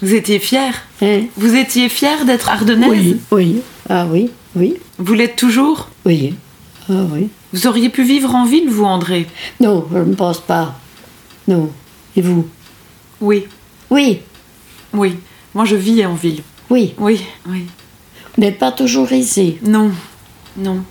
Vous 0.03 0.15
étiez 0.15 0.39
fière 0.39 0.75
Hein 1.03 1.23
Vous 1.37 1.55
étiez 1.55 1.89
fière 1.89 2.25
d'être 2.25 2.49
ardennaise? 2.49 2.91
Oui, 2.91 3.21
oui. 3.33 3.61
Ah 3.89 4.07
oui, 4.11 4.31
oui, 4.57 4.77
Vous 4.99 5.15
l'êtes 5.15 5.37
toujours? 5.37 5.89
Oui. 6.05 6.35
Ah 6.89 7.05
oui. 7.13 7.29
Vous 7.53 7.67
auriez 7.67 7.89
pu 7.89 8.03
vivre 8.05 8.35
en 8.35 8.45
ville, 8.47 8.69
vous, 8.71 8.85
André? 8.85 9.27
Non, 9.61 9.87
je 9.93 9.99
ne 9.99 10.15
pense 10.15 10.41
pas. 10.41 10.79
Non. 11.49 11.71
Et 12.17 12.23
vous? 12.23 12.47
Oui, 13.21 13.47
Oui, 13.91 14.21
oui. 14.95 15.17
Moi, 15.55 15.65
je 15.65 15.77
vis 15.77 16.05
en 16.07 16.15
ville. 16.15 16.43
oui. 16.71 16.95
Oui, 16.99 17.21
oui. 17.49 17.67
Vous 18.37 18.43
n'êtes 18.43 18.59
pas 18.61 18.71
toujours 18.73 19.11
ici. 19.13 19.59
Non, 19.65 19.91
non. 20.57 20.85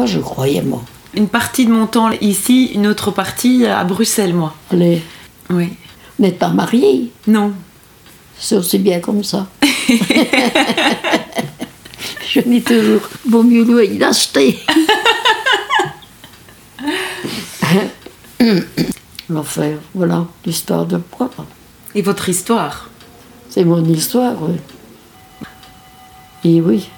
Ah, 0.00 0.06
je 0.06 0.20
croyais, 0.20 0.62
moi. 0.62 0.80
Une 1.14 1.26
partie 1.26 1.66
de 1.66 1.72
mon 1.72 1.88
temps 1.88 2.10
ici, 2.20 2.66
une 2.66 2.86
autre 2.86 3.10
partie 3.10 3.66
à 3.66 3.82
Bruxelles, 3.82 4.32
moi. 4.32 4.54
Allez, 4.70 5.02
Oui. 5.50 5.70
vous 6.16 6.24
n'êtes 6.24 6.38
pas 6.38 6.50
marié? 6.50 7.10
Non. 7.26 7.52
C'est 8.38 8.54
aussi 8.56 8.78
bien 8.78 9.00
comme 9.00 9.24
ça. 9.24 9.48
Je 12.28 12.40
dis 12.42 12.62
toujours, 12.62 13.00
vaut 13.28 13.42
mieux 13.42 13.64
lui 13.64 13.98
l'acheter. 13.98 14.60
enfin, 19.34 19.72
voilà, 19.94 20.26
l'histoire 20.46 20.86
de 20.86 21.00
moi. 21.18 21.28
Et 21.96 22.02
votre 22.02 22.28
histoire? 22.28 22.88
C'est 23.50 23.64
mon 23.64 23.84
histoire, 23.84 24.36
oui. 24.42 24.54
Et 26.44 26.60
oui. 26.60 26.88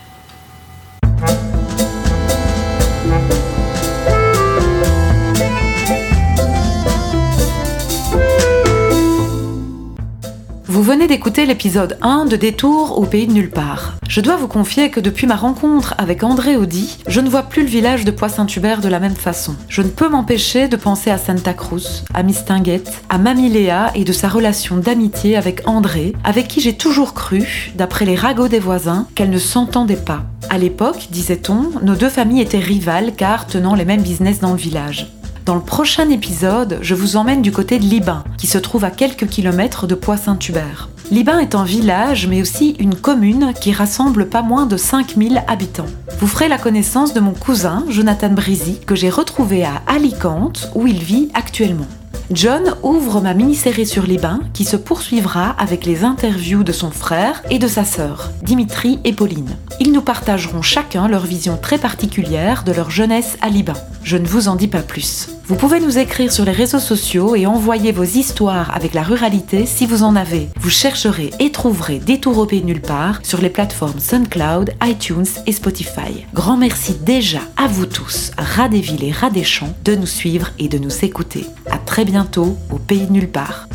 Vous 10.81 10.87
venez 10.87 11.07
d'écouter 11.07 11.45
l'épisode 11.45 11.99
1 12.01 12.25
de 12.25 12.37
Détour 12.37 12.99
au 12.99 13.05
pays 13.05 13.27
de 13.27 13.35
nulle 13.35 13.51
part. 13.51 13.99
Je 14.09 14.23
dois 14.23 14.37
vous 14.37 14.49
confier 14.49 14.89
que 14.89 14.99
depuis 14.99 15.27
ma 15.27 15.37
rencontre 15.37 15.95
avec 15.99 16.25
André 16.25 16.57
Audi, 16.57 16.97
je 17.07 17.21
ne 17.21 17.29
vois 17.29 17.43
plus 17.43 17.65
le 17.65 17.69
village 17.69 18.07
de 18.07 18.11
Poix-Saint-Hubert 18.11 18.81
de 18.81 18.89
la 18.89 18.99
même 18.99 19.15
façon. 19.15 19.55
Je 19.69 19.83
ne 19.83 19.91
peux 19.91 20.09
m'empêcher 20.09 20.69
de 20.69 20.77
penser 20.77 21.11
à 21.11 21.19
Santa 21.19 21.53
Cruz, 21.53 22.05
à 22.15 22.23
Mistinguette, 22.23 23.03
à 23.11 23.19
Mamie 23.19 23.51
Léa 23.51 23.93
et 23.95 24.05
de 24.05 24.13
sa 24.13 24.31
relation 24.31 24.79
d'amitié 24.79 25.37
avec 25.37 25.69
André, 25.69 26.15
avec 26.25 26.49
qui 26.49 26.63
j'ai 26.63 26.79
toujours 26.79 27.13
cru, 27.13 27.73
d'après 27.75 28.07
les 28.07 28.17
ragots 28.17 28.49
des 28.49 28.59
voisins, 28.59 29.07
qu'elle 29.15 29.29
ne 29.29 29.39
s'entendait 29.39 29.97
pas. 29.97 30.23
À 30.49 30.57
l'époque, 30.57 31.09
disait-on, 31.11 31.73
nos 31.83 31.95
deux 31.95 32.09
familles 32.09 32.41
étaient 32.41 32.59
rivales 32.59 33.13
car 33.15 33.47
tenant 33.47 33.75
les 33.75 33.85
mêmes 33.85 34.01
business 34.01 34.41
dans 34.41 34.53
le 34.53 34.57
village. 34.57 35.13
Dans 35.51 35.57
le 35.57 35.63
prochain 35.63 36.09
épisode, 36.11 36.79
je 36.81 36.95
vous 36.95 37.17
emmène 37.17 37.43
du 37.43 37.51
côté 37.51 37.81
de 37.81 37.85
Libin, 37.85 38.23
qui 38.39 38.47
se 38.47 38.57
trouve 38.57 38.85
à 38.85 38.93
quelques 38.93 39.27
kilomètres 39.27 39.89
de 39.89 39.97
Poix-Saint-Hubert. 39.97 40.89
Libin 41.11 41.41
est 41.41 41.57
un 41.57 41.65
village, 41.65 42.29
mais 42.29 42.41
aussi 42.41 42.77
une 42.79 42.95
commune 42.95 43.53
qui 43.61 43.73
rassemble 43.73 44.29
pas 44.29 44.43
moins 44.43 44.67
de 44.67 44.77
5000 44.77 45.43
habitants. 45.49 45.89
Vous 46.21 46.29
ferez 46.29 46.47
la 46.47 46.57
connaissance 46.57 47.15
de 47.15 47.19
mon 47.19 47.33
cousin, 47.33 47.85
Jonathan 47.89 48.31
Brisy, 48.31 48.79
que 48.87 48.95
j'ai 48.95 49.11
retrouvé 49.11 49.65
à 49.65 49.83
Alicante, 49.89 50.71
où 50.77 50.87
il 50.87 51.03
vit 51.03 51.31
actuellement. 51.35 51.89
John 52.31 52.77
ouvre 52.85 53.21
ma 53.21 53.35
mini-série 53.35 53.87
sur 53.87 54.07
les 54.07 54.19
bains 54.19 54.43
qui 54.55 54.65
se 54.65 54.77
poursuivra 54.77 55.51
avec 55.59 55.85
les 55.85 56.05
interviews 56.05 56.63
de 56.63 56.71
son 56.71 56.93
frère 56.93 57.43
et 57.51 57.59
de 57.59 57.67
sa 57.67 57.85
sœur, 57.85 58.31
Dimitri 58.45 59.01
et 59.03 59.13
Pauline. 59.13 59.57
Ils 59.83 59.93
nous 59.93 60.03
partageront 60.03 60.61
chacun 60.61 61.09
leur 61.09 61.25
vision 61.25 61.57
très 61.57 61.79
particulière 61.79 62.65
de 62.65 62.73
leur 62.73 62.91
jeunesse 62.91 63.39
à 63.41 63.49
Liban. 63.49 63.73
Je 64.05 64.19
ne 64.19 64.27
vous 64.27 64.49
en 64.49 64.55
dis 64.55 64.69
pas 64.69 64.83
plus. 64.83 65.31
Vous 65.47 65.57
pouvez 65.57 65.81
nous 65.81 65.97
écrire 65.97 66.31
sur 66.31 66.45
les 66.45 66.53
réseaux 66.53 66.79
sociaux 66.79 67.35
et 67.35 67.47
envoyer 67.47 67.91
vos 67.91 68.05
histoires 68.05 68.77
avec 68.77 68.93
la 68.93 69.03
ruralité 69.03 69.65
si 69.65 69.87
vous 69.87 70.03
en 70.03 70.17
avez. 70.17 70.51
Vous 70.61 70.69
chercherez 70.69 71.31
et 71.41 71.51
trouverez 71.51 71.99
Détour 71.99 72.37
au 72.37 72.45
pays 72.45 72.63
nulle 72.63 72.83
part 72.83 73.21
sur 73.23 73.41
les 73.41 73.49
plateformes 73.49 74.01
SoundCloud, 74.01 74.75
iTunes 74.85 75.25
et 75.47 75.53
Spotify. 75.53 76.27
Grand 76.35 76.59
merci 76.59 76.95
déjà 76.95 77.41
à 77.57 77.67
vous 77.67 77.87
tous, 77.87 78.33
rats 78.37 78.69
des 78.69 78.81
villes 78.81 79.05
et 79.05 79.13
rats 79.13 79.31
champs, 79.43 79.75
de 79.87 79.95
nous 79.95 80.07
suivre 80.07 80.51
et 80.59 80.69
de 80.69 80.77
nous 80.77 81.05
écouter. 81.07 81.47
À 81.71 81.79
très 81.79 82.05
bientôt 82.05 82.59
au 82.71 82.77
pays 82.77 83.07
nulle 83.11 83.31
part. 83.31 83.67